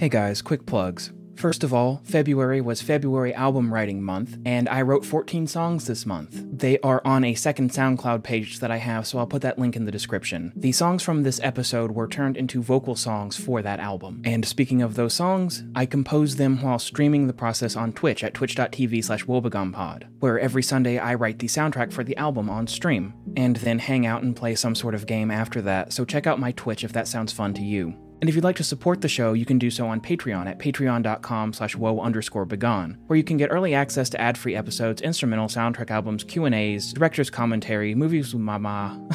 Hey 0.00 0.08
guys, 0.08 0.40
quick 0.40 0.64
plugs. 0.64 1.12
First 1.36 1.62
of 1.62 1.74
all, 1.74 2.00
February 2.04 2.62
was 2.62 2.80
February 2.80 3.34
album 3.34 3.70
writing 3.70 4.02
month, 4.02 4.38
and 4.46 4.66
I 4.66 4.80
wrote 4.80 5.04
14 5.04 5.46
songs 5.46 5.86
this 5.86 6.06
month. 6.06 6.42
They 6.50 6.78
are 6.78 7.02
on 7.04 7.22
a 7.22 7.34
second 7.34 7.70
SoundCloud 7.70 8.22
page 8.22 8.60
that 8.60 8.70
I 8.70 8.78
have, 8.78 9.06
so 9.06 9.18
I'll 9.18 9.26
put 9.26 9.42
that 9.42 9.58
link 9.58 9.76
in 9.76 9.84
the 9.84 9.92
description. 9.92 10.54
The 10.56 10.72
songs 10.72 11.02
from 11.02 11.22
this 11.22 11.38
episode 11.42 11.90
were 11.90 12.08
turned 12.08 12.38
into 12.38 12.62
vocal 12.62 12.96
songs 12.96 13.36
for 13.36 13.60
that 13.60 13.78
album. 13.78 14.22
And 14.24 14.46
speaking 14.46 14.80
of 14.80 14.94
those 14.94 15.12
songs, 15.12 15.64
I 15.74 15.84
composed 15.84 16.38
them 16.38 16.62
while 16.62 16.78
streaming 16.78 17.26
the 17.26 17.34
process 17.34 17.76
on 17.76 17.92
Twitch 17.92 18.24
at 18.24 18.32
twitch.tv 18.32 19.04
slash 19.04 19.26
woebegonepod, 19.26 20.08
where 20.20 20.40
every 20.40 20.62
Sunday 20.62 20.96
I 20.96 21.12
write 21.12 21.40
the 21.40 21.46
soundtrack 21.46 21.92
for 21.92 22.04
the 22.04 22.16
album 22.16 22.48
on 22.48 22.66
stream, 22.68 23.12
and 23.36 23.56
then 23.56 23.78
hang 23.78 24.06
out 24.06 24.22
and 24.22 24.34
play 24.34 24.54
some 24.54 24.74
sort 24.74 24.94
of 24.94 25.04
game 25.04 25.30
after 25.30 25.60
that, 25.60 25.92
so 25.92 26.06
check 26.06 26.26
out 26.26 26.40
my 26.40 26.52
Twitch 26.52 26.84
if 26.84 26.94
that 26.94 27.06
sounds 27.06 27.34
fun 27.34 27.52
to 27.52 27.62
you. 27.62 27.94
And 28.20 28.28
if 28.28 28.34
you'd 28.34 28.44
like 28.44 28.56
to 28.56 28.64
support 28.64 29.00
the 29.00 29.08
show, 29.08 29.32
you 29.32 29.46
can 29.46 29.58
do 29.58 29.70
so 29.70 29.86
on 29.86 30.00
Patreon 30.00 30.46
at 30.46 30.58
patreon.com 30.58 31.54
slash 31.54 31.74
woe 31.74 32.00
underscore 32.00 32.44
begone, 32.44 32.98
where 33.06 33.16
you 33.16 33.24
can 33.24 33.38
get 33.38 33.50
early 33.50 33.74
access 33.74 34.10
to 34.10 34.20
ad-free 34.20 34.54
episodes, 34.54 35.00
instrumental 35.00 35.48
soundtrack 35.48 35.90
albums, 35.90 36.24
Q&As, 36.24 36.92
director's 36.92 37.30
commentary, 37.30 37.94
movies 37.94 38.34
with 38.34 38.42
mama, 38.42 39.08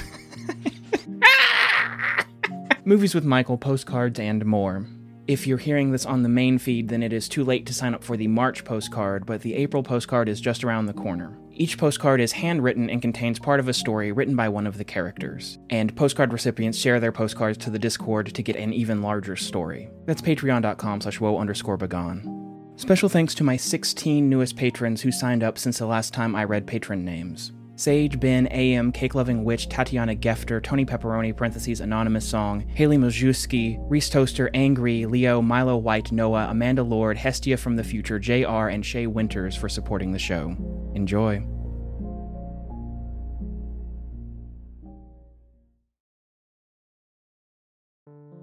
movies 2.85 3.13
with 3.13 3.23
Michael, 3.23 3.59
postcards, 3.59 4.19
and 4.19 4.43
more. 4.43 4.87
If 5.27 5.45
you're 5.45 5.59
hearing 5.59 5.91
this 5.91 6.07
on 6.07 6.23
the 6.23 6.29
main 6.29 6.57
feed, 6.57 6.89
then 6.89 7.03
it 7.03 7.13
is 7.13 7.29
too 7.29 7.43
late 7.43 7.67
to 7.67 7.73
sign 7.73 7.93
up 7.93 8.03
for 8.03 8.17
the 8.17 8.27
March 8.27 8.65
postcard, 8.65 9.27
but 9.27 9.41
the 9.41 9.53
April 9.53 9.83
postcard 9.83 10.29
is 10.29 10.41
just 10.41 10.63
around 10.63 10.87
the 10.87 10.93
corner. 10.93 11.37
Each 11.57 11.77
postcard 11.77 12.19
is 12.19 12.33
handwritten 12.33 12.89
and 12.89 13.01
contains 13.01 13.39
part 13.39 13.61
of 13.61 13.69
a 13.69 13.73
story 13.73 14.11
written 14.11 14.35
by 14.35 14.49
one 14.49 14.67
of 14.67 14.77
the 14.77 14.83
characters. 14.83 15.57
And 15.69 15.95
postcard 15.95 16.33
recipients 16.33 16.77
share 16.77 16.99
their 16.99 17.13
postcards 17.13 17.57
to 17.59 17.69
the 17.69 17.79
Discord 17.79 18.35
to 18.35 18.43
get 18.43 18.57
an 18.57 18.73
even 18.73 19.01
larger 19.01 19.37
story. 19.37 19.89
That's 20.05 20.21
patreon.com 20.21 20.99
slash 20.99 21.21
woe 21.21 21.37
underscore 21.37 21.77
begone. 21.77 22.73
Special 22.75 23.07
thanks 23.07 23.33
to 23.35 23.45
my 23.45 23.55
16 23.55 24.29
newest 24.29 24.57
patrons 24.57 25.01
who 25.01 25.13
signed 25.13 25.43
up 25.43 25.57
since 25.57 25.77
the 25.77 25.85
last 25.85 26.13
time 26.13 26.35
I 26.35 26.43
read 26.43 26.67
patron 26.67 27.05
names. 27.05 27.53
Sage, 27.77 28.19
Ben, 28.19 28.47
AM, 28.51 28.91
Cake 28.93 29.15
Loving 29.15 29.43
Witch, 29.43 29.67
Tatiana 29.67 30.15
Gefter, 30.15 30.63
Tony 30.63 30.85
Pepperoni, 30.85 31.35
parentheses, 31.35 31.81
Anonymous 31.81 32.27
Song, 32.27 32.61
Haley 32.69 32.97
Mojuski, 32.97 33.77
Reese 33.89 34.09
Toaster, 34.09 34.49
Angry, 34.53 35.05
Leo, 35.05 35.41
Milo 35.41 35.75
White, 35.75 36.11
Noah, 36.11 36.47
Amanda 36.49 36.83
Lord, 36.83 37.17
Hestia 37.17 37.57
from 37.57 37.75
the 37.75 37.83
Future, 37.83 38.17
JR, 38.17 38.69
and 38.69 38.85
Shay 38.85 39.07
Winters 39.07 39.57
for 39.57 39.67
supporting 39.67 40.13
the 40.13 40.19
show. 40.19 40.55
Enjoy. 40.95 41.45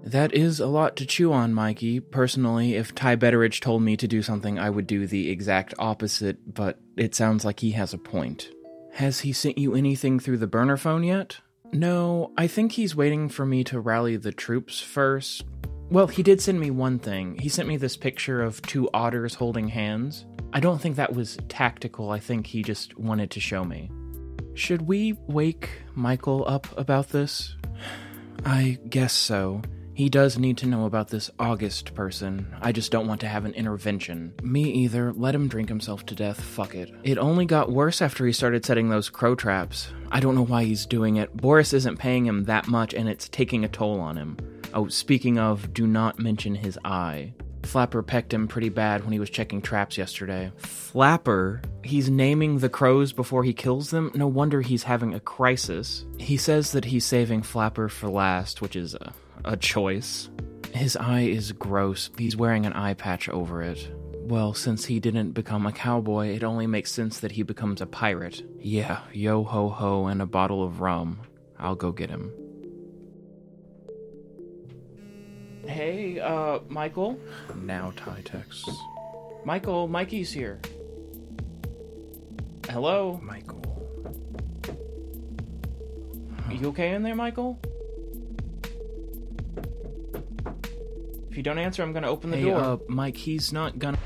That 0.05 0.35
is 0.35 0.59
a 0.59 0.67
lot 0.67 0.95
to 0.97 1.07
chew 1.07 1.33
on, 1.33 1.55
Mikey. 1.55 2.01
Personally, 2.01 2.75
if 2.75 2.93
Ty 2.93 3.15
Betteridge 3.15 3.61
told 3.61 3.81
me 3.81 3.97
to 3.97 4.07
do 4.07 4.21
something, 4.21 4.59
I 4.59 4.69
would 4.69 4.85
do 4.85 5.07
the 5.07 5.31
exact 5.31 5.73
opposite, 5.79 6.53
but 6.53 6.77
it 6.97 7.15
sounds 7.15 7.43
like 7.43 7.61
he 7.61 7.71
has 7.71 7.93
a 7.95 7.97
point. 7.97 8.51
Has 8.93 9.21
he 9.21 9.33
sent 9.33 9.57
you 9.57 9.73
anything 9.73 10.19
through 10.19 10.37
the 10.37 10.45
burner 10.45 10.77
phone 10.77 11.03
yet? 11.03 11.39
No, 11.71 12.31
I 12.37 12.45
think 12.45 12.73
he's 12.73 12.95
waiting 12.95 13.27
for 13.27 13.43
me 13.43 13.63
to 13.63 13.79
rally 13.79 14.17
the 14.17 14.31
troops 14.31 14.79
first. 14.79 15.45
Well, 15.89 16.05
he 16.05 16.21
did 16.21 16.39
send 16.39 16.59
me 16.59 16.69
one 16.69 16.99
thing. 16.99 17.39
He 17.39 17.49
sent 17.49 17.67
me 17.67 17.75
this 17.75 17.97
picture 17.97 18.43
of 18.43 18.61
two 18.61 18.87
otters 18.93 19.33
holding 19.33 19.67
hands. 19.67 20.27
I 20.53 20.59
don't 20.59 20.79
think 20.79 20.95
that 20.97 21.15
was 21.15 21.39
tactical, 21.49 22.11
I 22.11 22.19
think 22.19 22.45
he 22.45 22.61
just 22.61 22.95
wanted 22.99 23.31
to 23.31 23.39
show 23.39 23.63
me. 23.63 23.89
Should 24.53 24.83
we 24.83 25.13
wake 25.25 25.69
Michael 25.95 26.45
up 26.47 26.67
about 26.77 27.09
this? 27.09 27.55
I 28.45 28.77
guess 28.89 29.13
so. 29.13 29.63
He 29.95 30.09
does 30.09 30.39
need 30.39 30.57
to 30.57 30.67
know 30.67 30.85
about 30.85 31.09
this 31.09 31.29
August 31.37 31.93
person. 31.93 32.47
I 32.61 32.71
just 32.71 32.91
don't 32.91 33.07
want 33.07 33.21
to 33.21 33.27
have 33.27 33.45
an 33.45 33.53
intervention. 33.53 34.33
Me 34.41 34.63
either. 34.63 35.13
Let 35.13 35.35
him 35.35 35.47
drink 35.47 35.69
himself 35.69 36.05
to 36.07 36.15
death. 36.15 36.41
Fuck 36.41 36.73
it. 36.73 36.91
It 37.03 37.17
only 37.19 37.45
got 37.45 37.71
worse 37.71 38.01
after 38.01 38.25
he 38.25 38.33
started 38.33 38.65
setting 38.65 38.89
those 38.89 39.09
crow 39.09 39.35
traps. 39.35 39.89
I 40.11 40.19
don't 40.19 40.35
know 40.35 40.45
why 40.45 40.63
he's 40.63 40.87
doing 40.87 41.17
it. 41.17 41.35
Boris 41.37 41.73
isn't 41.73 41.99
paying 41.99 42.25
him 42.25 42.45
that 42.45 42.67
much 42.67 42.93
and 42.93 43.07
it's 43.07 43.29
taking 43.29 43.63
a 43.63 43.69
toll 43.69 43.99
on 43.99 44.17
him. 44.17 44.37
Oh, 44.73 44.87
speaking 44.87 45.37
of, 45.37 45.73
do 45.73 45.85
not 45.85 46.17
mention 46.17 46.55
his 46.55 46.79
eye. 46.83 47.33
Flapper 47.61 48.03
pecked 48.03 48.33
him 48.33 48.47
pretty 48.47 48.69
bad 48.69 49.03
when 49.03 49.13
he 49.13 49.19
was 49.19 49.29
checking 49.29 49.61
traps 49.61 49.97
yesterday. 49.97 50.51
Flapper? 50.57 51.61
He's 51.83 52.09
naming 52.09 52.59
the 52.59 52.69
crows 52.69 53.13
before 53.13 53.43
he 53.43 53.53
kills 53.53 53.91
them? 53.91 54.11
No 54.15 54.27
wonder 54.27 54.61
he's 54.61 54.83
having 54.83 55.13
a 55.13 55.19
crisis. 55.19 56.05
He 56.17 56.37
says 56.37 56.71
that 56.71 56.85
he's 56.85 57.05
saving 57.05 57.43
Flapper 57.43 57.89
for 57.89 58.09
last, 58.09 58.61
which 58.61 58.75
is 58.75 58.95
a, 58.95 59.13
a 59.45 59.57
choice. 59.57 60.29
His 60.73 60.95
eye 60.97 61.21
is 61.21 61.51
gross. 61.51 62.09
He's 62.17 62.35
wearing 62.35 62.65
an 62.65 62.73
eye 62.73 62.93
patch 62.93 63.29
over 63.29 63.61
it. 63.61 63.91
Well, 64.25 64.53
since 64.53 64.85
he 64.85 64.99
didn't 64.99 65.33
become 65.33 65.65
a 65.65 65.71
cowboy, 65.71 66.29
it 66.29 66.43
only 66.43 66.65
makes 66.65 66.91
sense 66.91 67.19
that 67.19 67.33
he 67.33 67.43
becomes 67.43 67.81
a 67.81 67.85
pirate. 67.85 68.41
Yeah, 68.59 69.01
yo 69.11 69.43
ho 69.43 69.69
ho 69.69 70.07
and 70.07 70.21
a 70.21 70.25
bottle 70.25 70.63
of 70.63 70.79
rum. 70.79 71.19
I'll 71.59 71.75
go 71.75 71.91
get 71.91 72.09
him. 72.09 72.31
Hey, 75.67 76.19
uh, 76.19 76.59
Michael? 76.67 77.19
Now 77.55 77.93
Ty 77.95 78.21
texts. 78.23 78.69
Michael, 79.45 79.87
Mikey's 79.87 80.31
here. 80.31 80.59
Hello? 82.69 83.19
Michael. 83.21 83.61
You 86.49 86.69
okay 86.69 86.93
in 86.93 87.03
there, 87.03 87.15
Michael? 87.15 87.59
If 91.33 91.37
you 91.37 91.41
don't 91.41 91.57
answer, 91.57 91.81
I'm 91.81 91.93
gonna 91.93 92.09
open 92.11 92.29
the 92.29 92.37
Hey, 92.37 92.43
door. 92.43 92.59
uh, 92.59 92.77
Mike, 92.87 93.17
he's 93.17 93.51
not 93.51 93.79
gonna. 93.79 93.97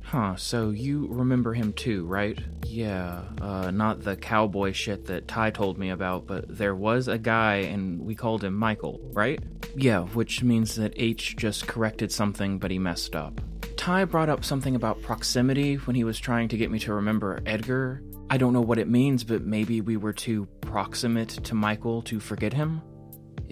Huh, 0.00 0.34
so 0.36 0.70
you 0.70 1.06
remember 1.10 1.52
him 1.52 1.74
too, 1.74 2.06
right? 2.06 2.38
Yeah, 2.64 3.20
uh, 3.38 3.70
not 3.70 4.02
the 4.02 4.16
cowboy 4.16 4.72
shit 4.72 5.04
that 5.08 5.28
Ty 5.28 5.50
told 5.50 5.76
me 5.76 5.90
about, 5.90 6.26
but 6.26 6.46
there 6.48 6.74
was 6.74 7.06
a 7.06 7.18
guy 7.18 7.56
and 7.56 8.00
we 8.00 8.14
called 8.14 8.44
him 8.44 8.54
Michael, 8.54 8.98
right? 9.12 9.40
Yeah, 9.76 10.04
which 10.04 10.42
means 10.42 10.74
that 10.76 10.94
H 10.96 11.36
just 11.36 11.66
corrected 11.66 12.10
something, 12.10 12.58
but 12.58 12.70
he 12.70 12.78
messed 12.78 13.14
up. 13.14 13.38
Ty 13.76 14.06
brought 14.06 14.30
up 14.30 14.42
something 14.42 14.74
about 14.74 15.02
proximity 15.02 15.74
when 15.74 15.94
he 15.96 16.04
was 16.04 16.18
trying 16.18 16.48
to 16.48 16.56
get 16.56 16.70
me 16.70 16.78
to 16.78 16.94
remember 16.94 17.42
Edgar. 17.44 18.02
I 18.30 18.38
don't 18.38 18.54
know 18.54 18.62
what 18.62 18.78
it 18.78 18.88
means, 18.88 19.22
but 19.22 19.42
maybe 19.42 19.82
we 19.82 19.98
were 19.98 20.14
too 20.14 20.46
proximate 20.62 21.28
to 21.44 21.54
Michael 21.54 22.00
to 22.04 22.20
forget 22.20 22.54
him? 22.54 22.80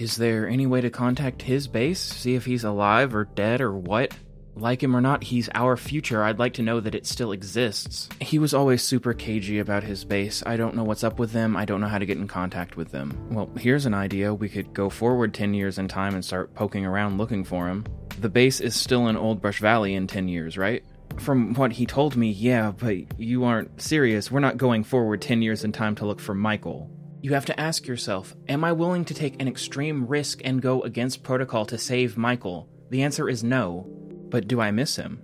Is 0.00 0.16
there 0.16 0.48
any 0.48 0.66
way 0.66 0.80
to 0.80 0.88
contact 0.88 1.42
his 1.42 1.68
base? 1.68 2.00
See 2.00 2.34
if 2.34 2.46
he's 2.46 2.64
alive 2.64 3.14
or 3.14 3.26
dead 3.26 3.60
or 3.60 3.76
what? 3.76 4.16
Like 4.56 4.82
him 4.82 4.96
or 4.96 5.02
not, 5.02 5.22
he's 5.22 5.50
our 5.54 5.76
future. 5.76 6.24
I'd 6.24 6.38
like 6.38 6.54
to 6.54 6.62
know 6.62 6.80
that 6.80 6.94
it 6.94 7.06
still 7.06 7.32
exists. 7.32 8.08
He 8.18 8.38
was 8.38 8.54
always 8.54 8.82
super 8.82 9.12
cagey 9.12 9.58
about 9.58 9.82
his 9.82 10.06
base. 10.06 10.42
I 10.46 10.56
don't 10.56 10.74
know 10.74 10.84
what's 10.84 11.04
up 11.04 11.18
with 11.18 11.32
them. 11.32 11.54
I 11.54 11.66
don't 11.66 11.82
know 11.82 11.86
how 11.86 11.98
to 11.98 12.06
get 12.06 12.16
in 12.16 12.28
contact 12.28 12.78
with 12.78 12.92
them. 12.92 13.14
Well, 13.30 13.50
here's 13.58 13.84
an 13.84 13.92
idea. 13.92 14.32
We 14.32 14.48
could 14.48 14.72
go 14.72 14.88
forward 14.88 15.34
10 15.34 15.52
years 15.52 15.76
in 15.76 15.86
time 15.86 16.14
and 16.14 16.24
start 16.24 16.54
poking 16.54 16.86
around 16.86 17.18
looking 17.18 17.44
for 17.44 17.68
him. 17.68 17.84
The 18.18 18.30
base 18.30 18.58
is 18.60 18.74
still 18.74 19.06
in 19.08 19.18
Old 19.18 19.42
Brush 19.42 19.60
Valley 19.60 19.92
in 19.92 20.06
10 20.06 20.28
years, 20.28 20.56
right? 20.56 20.82
From 21.18 21.52
what 21.52 21.72
he 21.72 21.84
told 21.84 22.16
me, 22.16 22.30
yeah, 22.30 22.70
but 22.70 23.20
you 23.20 23.44
aren't 23.44 23.82
serious. 23.82 24.30
We're 24.30 24.40
not 24.40 24.56
going 24.56 24.82
forward 24.82 25.20
10 25.20 25.42
years 25.42 25.62
in 25.62 25.72
time 25.72 25.94
to 25.96 26.06
look 26.06 26.20
for 26.20 26.34
Michael. 26.34 26.90
You 27.22 27.34
have 27.34 27.46
to 27.46 27.60
ask 27.60 27.86
yourself 27.86 28.34
Am 28.48 28.64
I 28.64 28.72
willing 28.72 29.04
to 29.06 29.14
take 29.14 29.40
an 29.40 29.48
extreme 29.48 30.06
risk 30.06 30.40
and 30.44 30.62
go 30.62 30.82
against 30.82 31.22
protocol 31.22 31.66
to 31.66 31.78
save 31.78 32.16
Michael? 32.16 32.68
The 32.90 33.02
answer 33.02 33.28
is 33.28 33.44
no. 33.44 33.86
But 34.30 34.48
do 34.48 34.60
I 34.60 34.70
miss 34.70 34.96
him? 34.96 35.22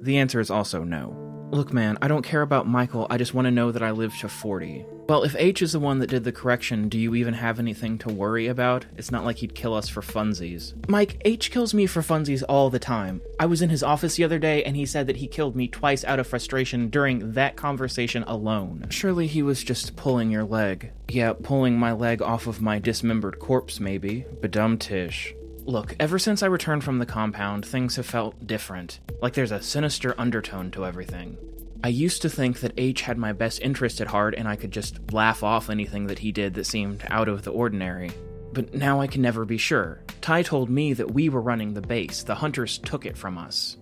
The 0.00 0.18
answer 0.18 0.38
is 0.38 0.50
also 0.50 0.84
no. 0.84 1.27
Look, 1.50 1.72
man, 1.72 1.96
I 2.02 2.08
don't 2.08 2.22
care 2.22 2.42
about 2.42 2.68
Michael, 2.68 3.06
I 3.08 3.16
just 3.16 3.32
want 3.32 3.46
to 3.46 3.50
know 3.50 3.72
that 3.72 3.82
I 3.82 3.90
live 3.90 4.14
to 4.18 4.28
40. 4.28 4.84
Well, 5.08 5.22
if 5.22 5.34
H 5.38 5.62
is 5.62 5.72
the 5.72 5.80
one 5.80 5.98
that 6.00 6.10
did 6.10 6.24
the 6.24 6.32
correction, 6.32 6.90
do 6.90 6.98
you 6.98 7.14
even 7.14 7.32
have 7.32 7.58
anything 7.58 7.96
to 7.98 8.12
worry 8.12 8.46
about? 8.46 8.84
It's 8.98 9.10
not 9.10 9.24
like 9.24 9.38
he'd 9.38 9.54
kill 9.54 9.72
us 9.72 9.88
for 9.88 10.02
funsies. 10.02 10.74
Mike, 10.88 11.22
H 11.24 11.50
kills 11.50 11.72
me 11.72 11.86
for 11.86 12.02
funsies 12.02 12.42
all 12.46 12.68
the 12.68 12.78
time. 12.78 13.22
I 13.40 13.46
was 13.46 13.62
in 13.62 13.70
his 13.70 13.82
office 13.82 14.16
the 14.16 14.24
other 14.24 14.38
day 14.38 14.62
and 14.62 14.76
he 14.76 14.84
said 14.84 15.06
that 15.06 15.16
he 15.16 15.26
killed 15.26 15.56
me 15.56 15.68
twice 15.68 16.04
out 16.04 16.18
of 16.18 16.26
frustration 16.26 16.90
during 16.90 17.32
that 17.32 17.56
conversation 17.56 18.22
alone. 18.24 18.86
Surely 18.90 19.26
he 19.26 19.42
was 19.42 19.64
just 19.64 19.96
pulling 19.96 20.30
your 20.30 20.44
leg. 20.44 20.92
Yeah, 21.08 21.32
pulling 21.32 21.78
my 21.78 21.92
leg 21.92 22.20
off 22.20 22.46
of 22.46 22.60
my 22.60 22.78
dismembered 22.78 23.38
corpse, 23.38 23.80
maybe. 23.80 24.26
Badum 24.42 24.78
tish. 24.78 25.34
Look, 25.68 25.94
ever 26.00 26.18
since 26.18 26.42
I 26.42 26.46
returned 26.46 26.82
from 26.82 26.98
the 26.98 27.04
compound, 27.04 27.66
things 27.66 27.96
have 27.96 28.06
felt 28.06 28.46
different. 28.46 29.00
Like 29.20 29.34
there's 29.34 29.52
a 29.52 29.60
sinister 29.60 30.14
undertone 30.16 30.70
to 30.70 30.86
everything. 30.86 31.36
I 31.84 31.88
used 31.88 32.22
to 32.22 32.30
think 32.30 32.60
that 32.60 32.72
H 32.78 33.02
had 33.02 33.18
my 33.18 33.34
best 33.34 33.60
interest 33.60 34.00
at 34.00 34.06
heart 34.06 34.34
and 34.34 34.48
I 34.48 34.56
could 34.56 34.70
just 34.70 35.12
laugh 35.12 35.42
off 35.42 35.68
anything 35.68 36.06
that 36.06 36.20
he 36.20 36.32
did 36.32 36.54
that 36.54 36.64
seemed 36.64 37.04
out 37.10 37.28
of 37.28 37.42
the 37.42 37.50
ordinary. 37.50 38.10
But 38.54 38.72
now 38.72 39.02
I 39.02 39.08
can 39.08 39.20
never 39.20 39.44
be 39.44 39.58
sure. 39.58 40.00
Ty 40.22 40.44
told 40.44 40.70
me 40.70 40.94
that 40.94 41.10
we 41.10 41.28
were 41.28 41.42
running 41.42 41.74
the 41.74 41.82
base, 41.82 42.22
the 42.22 42.36
hunters 42.36 42.78
took 42.78 43.04
it 43.04 43.18
from 43.18 43.36
us. 43.36 43.76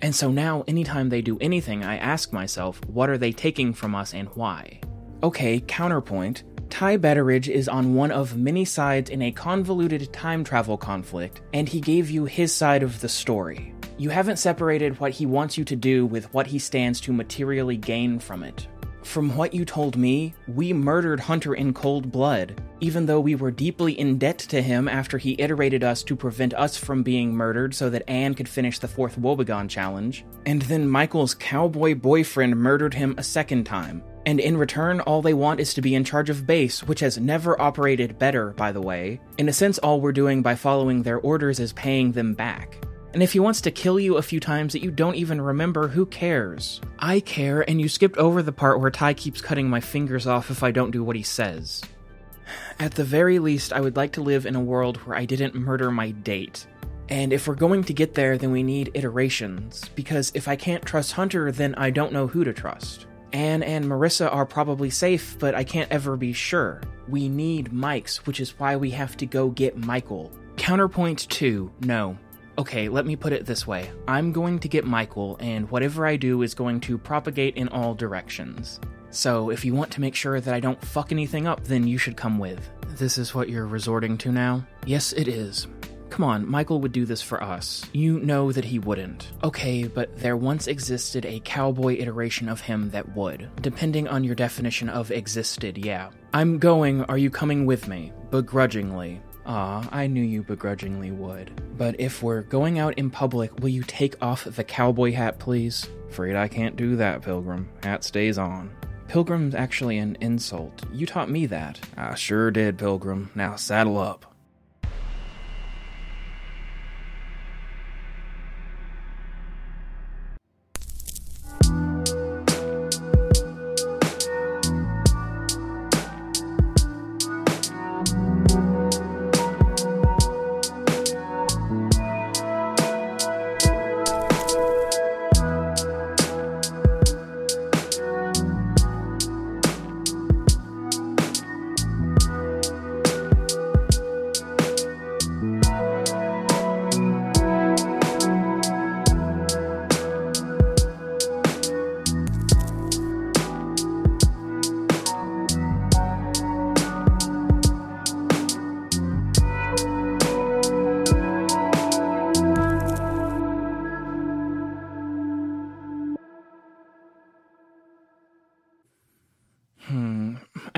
And 0.00 0.14
so 0.14 0.30
now, 0.30 0.62
anytime 0.68 1.08
they 1.08 1.22
do 1.22 1.38
anything, 1.40 1.82
I 1.82 1.96
ask 1.96 2.32
myself, 2.32 2.80
what 2.86 3.10
are 3.10 3.18
they 3.18 3.32
taking 3.32 3.72
from 3.72 3.96
us 3.96 4.14
and 4.14 4.28
why? 4.36 4.78
Okay, 5.24 5.58
counterpoint. 5.58 6.44
Ty 6.72 6.96
Betteridge 6.96 7.48
is 7.48 7.68
on 7.68 7.94
one 7.94 8.10
of 8.10 8.38
many 8.38 8.64
sides 8.64 9.10
in 9.10 9.20
a 9.20 9.30
convoluted 9.30 10.10
time 10.10 10.42
travel 10.42 10.78
conflict, 10.78 11.42
and 11.52 11.68
he 11.68 11.82
gave 11.82 12.08
you 12.08 12.24
his 12.24 12.50
side 12.50 12.82
of 12.82 12.98
the 13.02 13.10
story. 13.10 13.74
You 13.98 14.08
haven't 14.08 14.38
separated 14.38 14.98
what 14.98 15.12
he 15.12 15.26
wants 15.26 15.58
you 15.58 15.66
to 15.66 15.76
do 15.76 16.06
with 16.06 16.32
what 16.32 16.46
he 16.46 16.58
stands 16.58 16.98
to 17.02 17.12
materially 17.12 17.76
gain 17.76 18.18
from 18.18 18.42
it. 18.42 18.68
From 19.02 19.36
what 19.36 19.52
you 19.52 19.66
told 19.66 19.98
me, 19.98 20.34
we 20.48 20.72
murdered 20.72 21.20
Hunter 21.20 21.54
in 21.54 21.74
cold 21.74 22.10
blood, 22.10 22.62
even 22.80 23.04
though 23.04 23.20
we 23.20 23.34
were 23.34 23.50
deeply 23.50 23.92
in 24.00 24.16
debt 24.16 24.38
to 24.38 24.62
him 24.62 24.88
after 24.88 25.18
he 25.18 25.36
iterated 25.38 25.84
us 25.84 26.02
to 26.04 26.16
prevent 26.16 26.54
us 26.54 26.78
from 26.78 27.02
being 27.02 27.34
murdered 27.34 27.74
so 27.74 27.90
that 27.90 28.08
Anne 28.08 28.32
could 28.32 28.48
finish 28.48 28.78
the 28.78 28.88
fourth 28.88 29.18
Woe 29.18 29.36
Begone 29.36 29.68
challenge. 29.68 30.24
And 30.46 30.62
then 30.62 30.88
Michael's 30.88 31.34
cowboy 31.34 31.94
boyfriend 31.94 32.56
murdered 32.56 32.94
him 32.94 33.14
a 33.18 33.22
second 33.22 33.64
time. 33.64 34.02
And 34.24 34.38
in 34.38 34.56
return, 34.56 35.00
all 35.00 35.20
they 35.20 35.34
want 35.34 35.60
is 35.60 35.74
to 35.74 35.82
be 35.82 35.94
in 35.94 36.04
charge 36.04 36.30
of 36.30 36.46
base, 36.46 36.82
which 36.82 37.00
has 37.00 37.18
never 37.18 37.60
operated 37.60 38.18
better, 38.18 38.50
by 38.50 38.70
the 38.70 38.80
way. 38.80 39.20
In 39.38 39.48
a 39.48 39.52
sense, 39.52 39.78
all 39.78 40.00
we're 40.00 40.12
doing 40.12 40.42
by 40.42 40.54
following 40.54 41.02
their 41.02 41.18
orders 41.18 41.58
is 41.58 41.72
paying 41.72 42.12
them 42.12 42.34
back. 42.34 42.84
And 43.14 43.22
if 43.22 43.32
he 43.32 43.40
wants 43.40 43.60
to 43.62 43.70
kill 43.70 44.00
you 44.00 44.16
a 44.16 44.22
few 44.22 44.40
times 44.40 44.72
that 44.72 44.82
you 44.82 44.90
don't 44.90 45.16
even 45.16 45.40
remember, 45.40 45.88
who 45.88 46.06
cares? 46.06 46.80
I 46.98 47.20
care, 47.20 47.68
and 47.68 47.80
you 47.80 47.88
skipped 47.88 48.16
over 48.16 48.42
the 48.42 48.52
part 48.52 48.80
where 48.80 48.90
Ty 48.90 49.14
keeps 49.14 49.42
cutting 49.42 49.68
my 49.68 49.80
fingers 49.80 50.26
off 50.26 50.50
if 50.50 50.62
I 50.62 50.70
don't 50.70 50.92
do 50.92 51.04
what 51.04 51.16
he 51.16 51.22
says. 51.22 51.82
At 52.78 52.92
the 52.92 53.04
very 53.04 53.38
least, 53.38 53.72
I 53.72 53.80
would 53.80 53.96
like 53.96 54.12
to 54.12 54.22
live 54.22 54.46
in 54.46 54.56
a 54.56 54.60
world 54.60 54.96
where 54.98 55.16
I 55.16 55.26
didn't 55.26 55.54
murder 55.54 55.90
my 55.90 56.12
date. 56.12 56.66
And 57.08 57.32
if 57.32 57.46
we're 57.46 57.54
going 57.54 57.84
to 57.84 57.92
get 57.92 58.14
there, 58.14 58.38
then 58.38 58.52
we 58.52 58.62
need 58.62 58.92
iterations, 58.94 59.90
because 59.94 60.32
if 60.34 60.48
I 60.48 60.56
can't 60.56 60.84
trust 60.84 61.12
Hunter, 61.12 61.52
then 61.52 61.74
I 61.74 61.90
don't 61.90 62.12
know 62.12 62.26
who 62.26 62.44
to 62.44 62.52
trust. 62.54 63.06
Anne 63.32 63.62
and 63.62 63.84
Marissa 63.84 64.32
are 64.32 64.46
probably 64.46 64.90
safe, 64.90 65.36
but 65.38 65.54
I 65.54 65.64
can't 65.64 65.90
ever 65.90 66.16
be 66.16 66.32
sure. 66.32 66.82
We 67.08 67.28
need 67.28 67.72
Mike's, 67.72 68.26
which 68.26 68.40
is 68.40 68.58
why 68.58 68.76
we 68.76 68.90
have 68.90 69.16
to 69.18 69.26
go 69.26 69.48
get 69.50 69.76
Michael. 69.76 70.30
Counterpoint 70.56 71.28
2 71.30 71.70
no. 71.80 72.18
Okay, 72.58 72.88
let 72.90 73.06
me 73.06 73.16
put 73.16 73.32
it 73.32 73.46
this 73.46 73.66
way 73.66 73.90
I'm 74.06 74.32
going 74.32 74.58
to 74.58 74.68
get 74.68 74.84
Michael, 74.84 75.36
and 75.40 75.70
whatever 75.70 76.06
I 76.06 76.16
do 76.16 76.42
is 76.42 76.54
going 76.54 76.80
to 76.80 76.98
propagate 76.98 77.56
in 77.56 77.68
all 77.68 77.94
directions. 77.94 78.78
So, 79.10 79.50
if 79.50 79.64
you 79.64 79.74
want 79.74 79.90
to 79.92 80.00
make 80.00 80.14
sure 80.14 80.40
that 80.40 80.54
I 80.54 80.60
don't 80.60 80.82
fuck 80.82 81.12
anything 81.12 81.46
up, 81.46 81.64
then 81.64 81.86
you 81.86 81.98
should 81.98 82.16
come 82.16 82.38
with. 82.38 82.70
This 82.96 83.18
is 83.18 83.34
what 83.34 83.48
you're 83.48 83.66
resorting 83.66 84.16
to 84.18 84.32
now? 84.32 84.66
Yes, 84.86 85.12
it 85.12 85.28
is. 85.28 85.66
Come 86.12 86.24
on, 86.24 86.46
Michael 86.46 86.78
would 86.80 86.92
do 86.92 87.06
this 87.06 87.22
for 87.22 87.42
us. 87.42 87.86
You 87.94 88.20
know 88.20 88.52
that 88.52 88.66
he 88.66 88.78
wouldn't. 88.78 89.32
Okay, 89.42 89.84
but 89.84 90.14
there 90.18 90.36
once 90.36 90.66
existed 90.66 91.24
a 91.24 91.40
cowboy 91.40 91.96
iteration 91.96 92.50
of 92.50 92.60
him 92.60 92.90
that 92.90 93.16
would. 93.16 93.48
Depending 93.62 94.08
on 94.08 94.22
your 94.22 94.34
definition 94.34 94.90
of 94.90 95.10
existed, 95.10 95.78
yeah. 95.78 96.10
I'm 96.34 96.58
going, 96.58 97.02
are 97.04 97.16
you 97.16 97.30
coming 97.30 97.64
with 97.64 97.88
me? 97.88 98.12
Begrudgingly. 98.30 99.22
Ah, 99.46 99.88
I 99.90 100.06
knew 100.06 100.22
you 100.22 100.42
begrudgingly 100.42 101.12
would. 101.12 101.50
But 101.78 101.98
if 101.98 102.22
we're 102.22 102.42
going 102.42 102.78
out 102.78 102.98
in 102.98 103.08
public, 103.08 103.60
will 103.60 103.70
you 103.70 103.82
take 103.82 104.22
off 104.22 104.44
the 104.44 104.64
cowboy 104.64 105.12
hat, 105.12 105.38
please? 105.38 105.88
Afraid 106.10 106.36
I 106.36 106.46
can't 106.46 106.76
do 106.76 106.94
that, 106.96 107.22
Pilgrim. 107.22 107.70
Hat 107.82 108.04
stays 108.04 108.36
on. 108.36 108.70
Pilgrim's 109.08 109.54
actually 109.54 109.96
an 109.96 110.18
insult. 110.20 110.84
You 110.92 111.06
taught 111.06 111.30
me 111.30 111.46
that. 111.46 111.80
I 111.96 112.16
sure 112.16 112.50
did, 112.50 112.76
Pilgrim. 112.76 113.30
Now 113.34 113.56
saddle 113.56 113.96
up. 113.96 114.26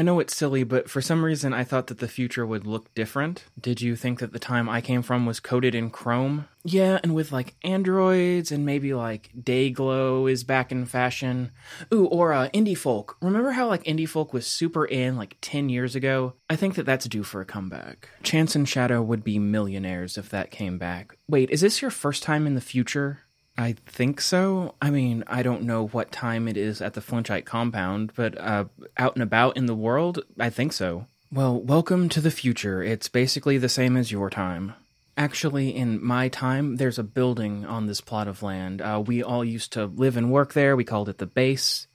Know 0.05 0.21
it's 0.21 0.37
silly, 0.37 0.63
but 0.63 0.89
for 0.89 1.01
some 1.01 1.25
reason 1.25 1.53
I 1.53 1.65
thought 1.65 1.89
that 1.89 1.99
the 1.99 2.09
future 2.09 2.47
would 2.47 2.67
look 2.67 2.95
different. 2.95 3.45
Did 3.61 3.81
you 3.81 3.97
think 3.97 4.21
that 4.21 4.33
the 4.33 4.39
time 4.39 4.69
I 4.69 4.81
came 4.81 5.03
from 5.03 5.27
was 5.27 5.41
coded 5.41 5.75
in 5.75 5.91
Chrome? 5.91 6.47
Yeah, 6.67 6.99
and 7.03 7.15
with 7.15 7.31
like 7.31 7.57
androids 7.63 8.51
and 8.51 8.65
maybe 8.65 8.95
like 8.95 9.31
Dayglow 9.39 10.31
is 10.31 10.45
back 10.45 10.73
in 10.73 10.87
fashion. 10.87 11.51
Ooh, 11.93 12.07
or 12.07 12.33
uh, 12.33 12.49
indie 12.55 12.77
folk. 12.77 13.17
Remember 13.21 13.53
how 13.53 13.69
like 13.69 13.85
indie 13.85 14.09
folk 14.09 14.33
was 14.33 14.47
super 14.47 14.87
in 14.87 15.17
like 15.17 15.37
10 15.43 15.69
years 15.69 15.95
ago? 15.95 16.35
I 16.49 16.57
think 16.57 16.75
that 16.77 16.87
that's 16.87 17.07
due 17.07 17.23
for 17.23 17.41
a 17.41 17.47
comeback. 17.47 18.09
Chance 18.23 18.57
and 18.57 18.69
Shadow 18.69 19.03
would 19.03 19.25
be 19.25 19.39
millionaires 19.39 20.17
if 20.17 20.31
that 20.31 20.51
came 20.51 20.79
back. 20.79 21.19
Wait, 21.29 21.51
is 21.51 21.61
this 21.61 21.83
your 21.83 21.91
first 21.91 22.23
time 22.23 22.47
in 22.47 22.55
the 22.55 22.61
future? 22.61 23.21
I 23.57 23.73
think 23.87 24.21
so. 24.21 24.75
I 24.83 24.91
mean, 24.91 25.23
I 25.27 25.43
don't 25.43 25.63
know 25.63 25.87
what 25.87 26.11
time 26.11 26.49
it 26.49 26.57
is 26.57 26.83
at 26.83 26.95
the 26.95 27.01
Flinchite 27.01 27.45
compound, 27.45 28.13
but 28.17 28.37
uh, 28.41 28.65
out 28.97 29.15
and 29.15 29.23
about 29.23 29.57
in 29.57 29.67
the 29.67 29.75
world, 29.77 30.21
I 30.39 30.51
think 30.51 30.73
so. 30.73 31.07
Well, 31.31 31.61
welcome 31.61 32.09
to 32.11 32.21
the 32.21 32.31
future. 32.33 32.83
It's 32.83 33.09
basically 33.09 33.59
the 33.59 33.69
same 33.69 33.97
as 33.97 34.11
your 34.11 34.29
time. 34.29 34.75
Actually, 35.17 35.75
in 35.75 36.05
my 36.05 36.29
time, 36.29 36.77
there's 36.77 36.99
a 36.99 37.05
building 37.05 37.65
on 37.65 37.87
this 37.87 38.01
plot 38.01 38.27
of 38.27 38.43
land. 38.43 38.83
Uh, 38.83 39.03
we 39.05 39.23
all 39.23 39.45
used 39.45 39.73
to 39.75 39.87
live 39.87 40.17
and 40.17 40.33
work 40.33 40.53
there. 40.53 40.75
We 40.75 40.85
called 40.85 41.09
it 41.09 41.19
the 41.19 41.27
base. 41.27 41.87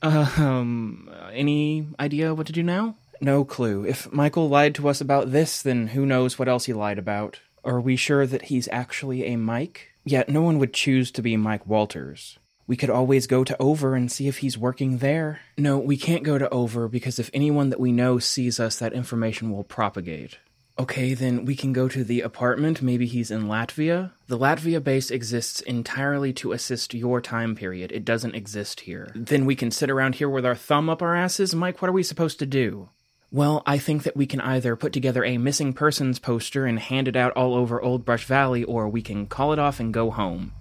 Uh, 0.00 0.30
um, 0.38 1.10
any 1.32 1.88
idea 1.98 2.32
what 2.32 2.46
to 2.46 2.52
do 2.52 2.62
now? 2.62 2.94
No 3.20 3.44
clue. 3.44 3.84
If 3.84 4.10
Michael 4.12 4.48
lied 4.48 4.76
to 4.76 4.88
us 4.88 5.00
about 5.00 5.32
this, 5.32 5.62
then 5.62 5.88
who 5.88 6.06
knows 6.06 6.38
what 6.38 6.48
else 6.48 6.66
he 6.66 6.72
lied 6.72 6.98
about. 6.98 7.40
Are 7.64 7.80
we 7.80 7.96
sure 7.96 8.26
that 8.26 8.42
he's 8.42 8.68
actually 8.70 9.26
a 9.26 9.36
Mike? 9.36 9.89
Yet 10.04 10.28
no 10.28 10.42
one 10.42 10.58
would 10.58 10.72
choose 10.72 11.10
to 11.12 11.22
be 11.22 11.36
Mike 11.36 11.66
Walters. 11.66 12.38
We 12.66 12.76
could 12.76 12.90
always 12.90 13.26
go 13.26 13.42
to 13.42 13.60
Over 13.60 13.96
and 13.96 14.10
see 14.10 14.28
if 14.28 14.38
he's 14.38 14.56
working 14.56 14.98
there. 14.98 15.40
No, 15.58 15.78
we 15.78 15.96
can't 15.96 16.22
go 16.22 16.38
to 16.38 16.48
Over 16.50 16.86
because 16.86 17.18
if 17.18 17.28
anyone 17.34 17.70
that 17.70 17.80
we 17.80 17.90
know 17.90 18.18
sees 18.18 18.60
us, 18.60 18.78
that 18.78 18.92
information 18.92 19.50
will 19.50 19.64
propagate. 19.64 20.38
Okay, 20.78 21.12
then 21.12 21.44
we 21.44 21.56
can 21.56 21.72
go 21.72 21.88
to 21.88 22.04
the 22.04 22.22
apartment. 22.22 22.80
Maybe 22.80 23.06
he's 23.06 23.30
in 23.30 23.48
Latvia. 23.48 24.12
The 24.28 24.38
Latvia 24.38 24.82
base 24.82 25.10
exists 25.10 25.60
entirely 25.60 26.32
to 26.34 26.52
assist 26.52 26.94
your 26.94 27.20
time 27.20 27.54
period. 27.54 27.92
It 27.92 28.04
doesn't 28.04 28.34
exist 28.34 28.80
here. 28.80 29.12
Then 29.14 29.44
we 29.44 29.56
can 29.56 29.70
sit 29.70 29.90
around 29.90 30.14
here 30.14 30.30
with 30.30 30.46
our 30.46 30.54
thumb 30.54 30.88
up 30.88 31.02
our 31.02 31.14
asses? 31.14 31.54
Mike, 31.54 31.82
what 31.82 31.88
are 31.90 31.92
we 31.92 32.02
supposed 32.02 32.38
to 32.38 32.46
do? 32.46 32.88
Well, 33.32 33.62
I 33.64 33.78
think 33.78 34.02
that 34.02 34.16
we 34.16 34.26
can 34.26 34.40
either 34.40 34.74
put 34.74 34.92
together 34.92 35.24
a 35.24 35.38
missing 35.38 35.72
persons 35.72 36.18
poster 36.18 36.66
and 36.66 36.78
hand 36.78 37.06
it 37.06 37.14
out 37.14 37.32
all 37.32 37.54
over 37.54 37.80
Old 37.80 38.04
Brush 38.04 38.24
Valley, 38.24 38.64
or 38.64 38.88
we 38.88 39.02
can 39.02 39.26
call 39.26 39.52
it 39.52 39.58
off 39.58 39.78
and 39.78 39.94
go 39.94 40.10
home. 40.10 40.52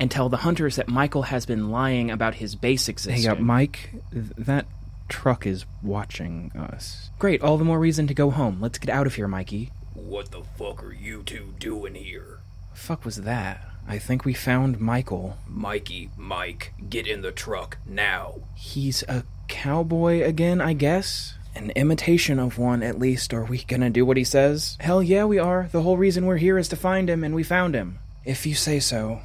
And 0.00 0.10
tell 0.10 0.28
the 0.28 0.38
hunters 0.38 0.76
that 0.76 0.88
Michael 0.88 1.22
has 1.22 1.44
been 1.46 1.70
lying 1.70 2.10
about 2.10 2.36
his 2.36 2.54
base 2.54 2.88
existing. 2.88 3.22
Hey, 3.22 3.28
uh, 3.28 3.34
Mike, 3.36 3.90
th- 4.12 4.26
that 4.38 4.66
truck 5.08 5.46
is 5.46 5.64
watching 5.82 6.52
us. 6.56 7.10
Great, 7.18 7.42
all 7.42 7.56
the 7.56 7.64
more 7.64 7.80
reason 7.80 8.06
to 8.06 8.14
go 8.14 8.30
home. 8.30 8.60
Let's 8.60 8.78
get 8.78 8.90
out 8.94 9.06
of 9.06 9.14
here, 9.14 9.26
Mikey. 9.26 9.70
What 9.94 10.30
the 10.30 10.42
fuck 10.56 10.84
are 10.84 10.92
you 10.92 11.22
two 11.24 11.54
doing 11.58 11.94
here? 11.96 12.38
Fuck 12.74 13.04
was 13.04 13.16
that? 13.22 13.60
I 13.88 13.98
think 13.98 14.24
we 14.24 14.34
found 14.34 14.80
Michael. 14.80 15.38
Mikey, 15.48 16.10
Mike, 16.16 16.74
get 16.88 17.06
in 17.06 17.22
the 17.22 17.32
truck 17.32 17.78
now. 17.86 18.34
He's 18.54 19.02
a 19.08 19.24
cowboy 19.48 20.22
again, 20.22 20.60
I 20.60 20.74
guess? 20.74 21.34
An 21.58 21.72
imitation 21.74 22.38
of 22.38 22.56
one, 22.56 22.84
at 22.84 23.00
least. 23.00 23.34
Are 23.34 23.44
we 23.44 23.64
gonna 23.64 23.90
do 23.90 24.06
what 24.06 24.16
he 24.16 24.22
says? 24.22 24.76
Hell 24.78 25.02
yeah, 25.02 25.24
we 25.24 25.40
are. 25.40 25.68
The 25.72 25.82
whole 25.82 25.96
reason 25.96 26.24
we're 26.24 26.36
here 26.36 26.56
is 26.56 26.68
to 26.68 26.76
find 26.76 27.10
him, 27.10 27.24
and 27.24 27.34
we 27.34 27.42
found 27.42 27.74
him. 27.74 27.98
If 28.24 28.46
you 28.46 28.54
say 28.54 28.78
so. 28.78 29.22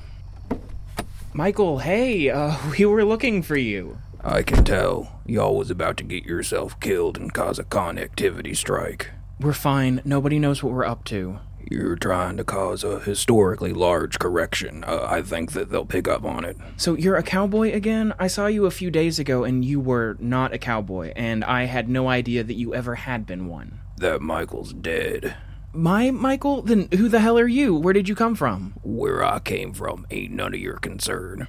Michael, 1.32 1.78
hey, 1.78 2.32
uh, 2.32 2.58
we 2.80 2.86
were 2.86 3.06
looking 3.06 3.44
for 3.44 3.56
you. 3.56 4.00
I 4.24 4.42
can 4.42 4.64
tell. 4.64 5.22
Y'all 5.28 5.56
was 5.56 5.70
about 5.70 5.96
to 5.98 6.04
get 6.04 6.26
yourself 6.26 6.80
killed 6.80 7.18
and 7.18 7.32
cause 7.32 7.60
a 7.60 7.64
connectivity 7.64 8.58
strike. 8.58 9.12
We're 9.40 9.54
fine. 9.54 10.02
Nobody 10.04 10.40
knows 10.40 10.64
what 10.64 10.74
we're 10.74 10.86
up 10.86 11.04
to. 11.06 11.38
You're 11.70 11.96
trying 11.96 12.38
to 12.38 12.44
cause 12.44 12.84
a 12.84 13.00
historically 13.00 13.74
large 13.74 14.20
correction. 14.20 14.84
Uh, 14.84 15.08
I 15.10 15.22
think 15.22 15.54
that 15.54 15.70
they'll 15.70 15.86
pick 15.86 16.08
up 16.08 16.24
on 16.24 16.46
it. 16.46 16.58
So 16.78 16.96
you're 16.96 17.16
a 17.16 17.24
cowboy 17.24 17.74
again? 17.74 18.14
I 18.20 18.28
saw 18.28 18.48
you 18.48 18.66
a 18.66 18.72
few 18.72 18.92
days 18.92 19.20
ago 19.20 19.44
and 19.44 19.64
you 19.64 19.80
were 19.80 20.18
not 20.20 20.54
a 20.54 20.58
cowboy, 20.58 21.14
and 21.16 21.44
I 21.44 21.66
had 21.66 21.90
no 21.90 22.08
idea 22.08 22.44
that 22.44 22.56
you 22.56 22.74
ever 22.76 22.96
had 22.96 23.26
been 23.26 23.48
one. 23.48 23.80
That 23.98 24.22
Michael's 24.22 24.74
dead. 24.74 25.36
My 25.74 26.12
Michael? 26.12 26.62
Then 26.62 26.88
who 26.92 27.10
the 27.10 27.20
hell 27.20 27.40
are 27.40 27.48
you? 27.48 27.76
Where 27.76 27.94
did 27.94 28.08
you 28.08 28.16
come 28.16 28.36
from? 28.36 28.76
Where 28.84 29.24
I 29.24 29.40
came 29.40 29.74
from 29.74 30.06
ain't 30.12 30.34
none 30.34 30.54
of 30.54 30.60
your 30.60 30.78
concern. 30.78 31.48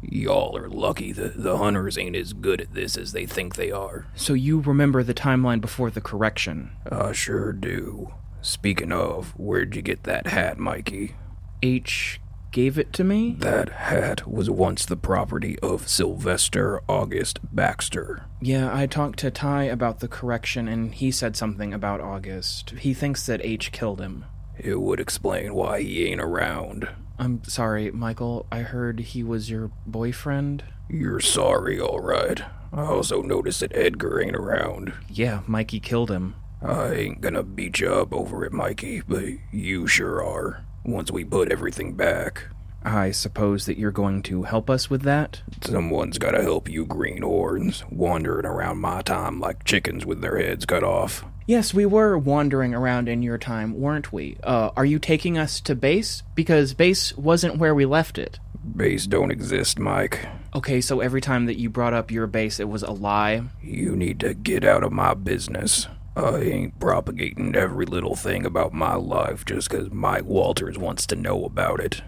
Y'all 0.00 0.56
are 0.56 0.68
lucky 0.68 1.12
the, 1.12 1.30
the 1.30 1.56
hunters 1.56 1.96
ain't 1.96 2.14
as 2.14 2.32
good 2.34 2.60
at 2.60 2.74
this 2.74 2.96
as 2.96 3.12
they 3.12 3.26
think 3.26 3.56
they 3.56 3.70
are. 3.70 4.06
So 4.14 4.34
you 4.34 4.60
remember 4.60 5.02
the 5.02 5.14
timeline 5.14 5.60
before 5.60 5.90
the 5.90 6.00
correction? 6.00 6.70
I 6.90 7.12
sure 7.12 7.52
do. 7.52 8.12
Speaking 8.44 8.92
of, 8.92 9.30
where'd 9.38 9.74
you 9.74 9.80
get 9.80 10.02
that 10.02 10.26
hat, 10.26 10.58
Mikey? 10.58 11.16
H 11.62 12.20
gave 12.52 12.78
it 12.78 12.92
to 12.92 13.02
me? 13.02 13.36
That 13.38 13.70
hat 13.70 14.28
was 14.28 14.50
once 14.50 14.84
the 14.84 14.98
property 14.98 15.58
of 15.60 15.88
Sylvester 15.88 16.82
August 16.86 17.38
Baxter. 17.54 18.26
Yeah, 18.42 18.70
I 18.70 18.84
talked 18.84 19.18
to 19.20 19.30
Ty 19.30 19.62
about 19.62 20.00
the 20.00 20.08
correction, 20.08 20.68
and 20.68 20.94
he 20.94 21.10
said 21.10 21.36
something 21.36 21.72
about 21.72 22.02
August. 22.02 22.74
He 22.78 22.92
thinks 22.92 23.24
that 23.24 23.40
H 23.42 23.72
killed 23.72 24.02
him. 24.02 24.26
It 24.58 24.78
would 24.78 25.00
explain 25.00 25.54
why 25.54 25.80
he 25.80 26.04
ain't 26.04 26.20
around. 26.20 26.86
I'm 27.18 27.42
sorry, 27.44 27.90
Michael. 27.92 28.46
I 28.52 28.58
heard 28.58 29.00
he 29.00 29.22
was 29.22 29.48
your 29.48 29.70
boyfriend. 29.86 30.64
You're 30.90 31.20
sorry, 31.20 31.80
all 31.80 32.00
right. 32.00 32.42
I 32.74 32.82
also 32.82 33.22
noticed 33.22 33.60
that 33.60 33.74
Edgar 33.74 34.20
ain't 34.20 34.36
around. 34.36 34.92
Yeah, 35.08 35.40
Mikey 35.46 35.80
killed 35.80 36.10
him. 36.10 36.34
I 36.64 36.94
ain't 36.94 37.20
gonna 37.20 37.42
beat 37.42 37.80
you 37.80 37.92
up 37.92 38.12
over 38.14 38.42
it, 38.44 38.52
Mikey, 38.52 39.02
but 39.06 39.24
you 39.52 39.86
sure 39.86 40.24
are. 40.24 40.64
Once 40.82 41.10
we 41.10 41.22
put 41.22 41.52
everything 41.52 41.92
back. 41.92 42.44
I 42.82 43.10
suppose 43.10 43.66
that 43.66 43.78
you're 43.78 43.90
going 43.90 44.22
to 44.24 44.42
help 44.42 44.68
us 44.70 44.88
with 44.88 45.02
that? 45.02 45.42
Someone's 45.62 46.18
gotta 46.18 46.42
help 46.42 46.68
you 46.70 46.86
greenhorns, 46.86 47.84
wandering 47.90 48.46
around 48.46 48.78
my 48.78 49.02
time 49.02 49.40
like 49.40 49.64
chickens 49.64 50.06
with 50.06 50.22
their 50.22 50.38
heads 50.38 50.64
cut 50.64 50.82
off. 50.82 51.24
Yes, 51.46 51.74
we 51.74 51.84
were 51.84 52.16
wandering 52.16 52.74
around 52.74 53.10
in 53.10 53.22
your 53.22 53.36
time, 53.36 53.78
weren't 53.78 54.10
we? 54.10 54.38
Uh, 54.42 54.70
are 54.74 54.86
you 54.86 54.98
taking 54.98 55.36
us 55.36 55.60
to 55.62 55.74
base? 55.74 56.22
Because 56.34 56.72
base 56.72 57.14
wasn't 57.18 57.58
where 57.58 57.74
we 57.74 57.84
left 57.84 58.16
it. 58.16 58.38
Base 58.74 59.06
don't 59.06 59.30
exist, 59.30 59.78
Mike. 59.78 60.26
Okay, 60.54 60.80
so 60.80 61.00
every 61.00 61.20
time 61.20 61.44
that 61.44 61.58
you 61.58 61.68
brought 61.68 61.92
up 61.92 62.10
your 62.10 62.26
base, 62.26 62.58
it 62.58 62.68
was 62.70 62.82
a 62.82 62.92
lie? 62.92 63.42
You 63.62 63.94
need 63.94 64.20
to 64.20 64.32
get 64.32 64.64
out 64.64 64.82
of 64.82 64.92
my 64.92 65.12
business. 65.12 65.86
I 66.16 66.38
ain't 66.38 66.78
propagating 66.78 67.56
every 67.56 67.86
little 67.86 68.14
thing 68.14 68.46
about 68.46 68.72
my 68.72 68.94
life 68.94 69.44
just 69.44 69.68
'cause 69.70 69.90
Mike 69.90 70.24
Walters 70.24 70.78
wants 70.78 71.06
to 71.06 71.16
know 71.16 71.44
about 71.44 71.80
it. 71.80 72.02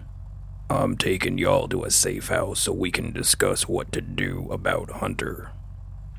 I'm 0.69 0.97
taking 0.97 1.37
y'all 1.37 1.67
to 1.69 1.83
a 1.83 1.91
safe 1.91 2.29
house 2.29 2.59
so 2.59 2.73
we 2.73 2.91
can 2.91 3.11
discuss 3.11 3.67
what 3.67 3.91
to 3.91 4.01
do 4.01 4.47
about 4.51 4.91
Hunter. 4.91 5.51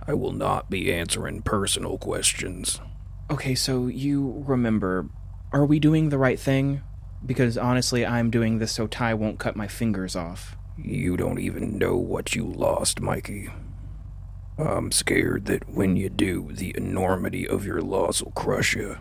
I 0.06 0.14
will 0.14 0.32
not 0.32 0.70
be 0.70 0.92
answering 0.92 1.42
personal 1.42 1.98
questions. 1.98 2.80
Okay, 3.30 3.54
so 3.54 3.86
you 3.88 4.42
remember. 4.46 5.08
Are 5.52 5.66
we 5.66 5.78
doing 5.78 6.08
the 6.08 6.18
right 6.18 6.38
thing? 6.40 6.82
Because 7.24 7.58
honestly, 7.58 8.06
I'm 8.06 8.30
doing 8.30 8.58
this 8.58 8.72
so 8.72 8.86
Ty 8.86 9.14
won't 9.14 9.38
cut 9.38 9.56
my 9.56 9.66
fingers 9.66 10.14
off. 10.14 10.56
You 10.76 11.16
don't 11.16 11.40
even 11.40 11.76
know 11.76 11.96
what 11.96 12.34
you 12.34 12.44
lost, 12.46 13.00
Mikey. 13.00 13.50
I'm 14.58 14.90
scared 14.90 15.44
that 15.46 15.68
when 15.68 15.96
you 15.96 16.08
do, 16.08 16.50
the 16.52 16.74
enormity 16.76 17.46
of 17.46 17.64
your 17.64 17.80
loss 17.80 18.20
will 18.20 18.32
crush 18.32 18.74
you. 18.74 18.98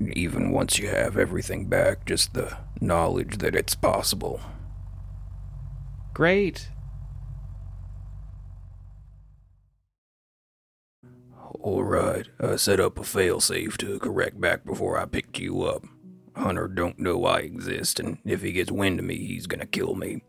Even 0.00 0.52
once 0.52 0.78
you 0.78 0.88
have 0.88 1.16
everything 1.16 1.66
back, 1.66 2.06
just 2.06 2.34
the 2.34 2.56
knowledge 2.80 3.38
that 3.38 3.56
it's 3.56 3.74
possible. 3.74 4.40
Great. 6.14 6.68
Alright, 11.54 12.28
I 12.40 12.56
set 12.56 12.78
up 12.78 12.98
a 12.98 13.02
failsafe 13.02 13.76
to 13.78 13.98
correct 13.98 14.40
back 14.40 14.64
before 14.64 14.98
I 14.98 15.06
picked 15.06 15.38
you 15.38 15.62
up. 15.62 15.84
Hunter 16.36 16.68
don't 16.68 16.98
know 16.98 17.24
I 17.24 17.38
exist, 17.38 17.98
and 17.98 18.18
if 18.24 18.42
he 18.42 18.52
gets 18.52 18.70
wind 18.70 19.00
of 19.00 19.04
me, 19.04 19.16
he's 19.16 19.46
gonna 19.46 19.66
kill 19.66 19.94
me. 19.94 20.22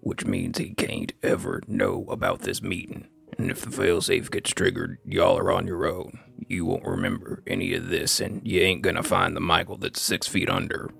Which 0.00 0.24
means 0.24 0.58
he 0.58 0.74
can't 0.74 1.12
ever 1.22 1.62
know 1.66 2.06
about 2.08 2.42
this 2.42 2.60
meeting. 2.60 3.08
And 3.38 3.50
if 3.50 3.60
the 3.60 3.70
failsafe 3.70 4.30
gets 4.30 4.50
triggered, 4.50 4.98
y'all 5.04 5.38
are 5.38 5.52
on 5.52 5.66
your 5.66 5.86
own. 5.86 6.18
You 6.48 6.64
won't 6.64 6.86
remember 6.86 7.42
any 7.46 7.74
of 7.74 7.88
this, 7.88 8.20
and 8.20 8.40
you 8.46 8.60
ain't 8.60 8.82
gonna 8.82 9.02
find 9.02 9.36
the 9.36 9.40
Michael 9.40 9.76
that's 9.76 10.00
six 10.00 10.26
feet 10.26 10.48
under. 10.48 10.90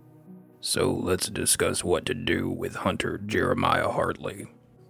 So 0.61 0.91
let's 0.91 1.29
discuss 1.29 1.85
what 1.85 2.05
to 2.07 2.15
do 2.15 2.51
with 2.51 2.77
Hunter 2.77 3.19
Jeremiah 3.19 3.89
Hartley. 3.89 4.49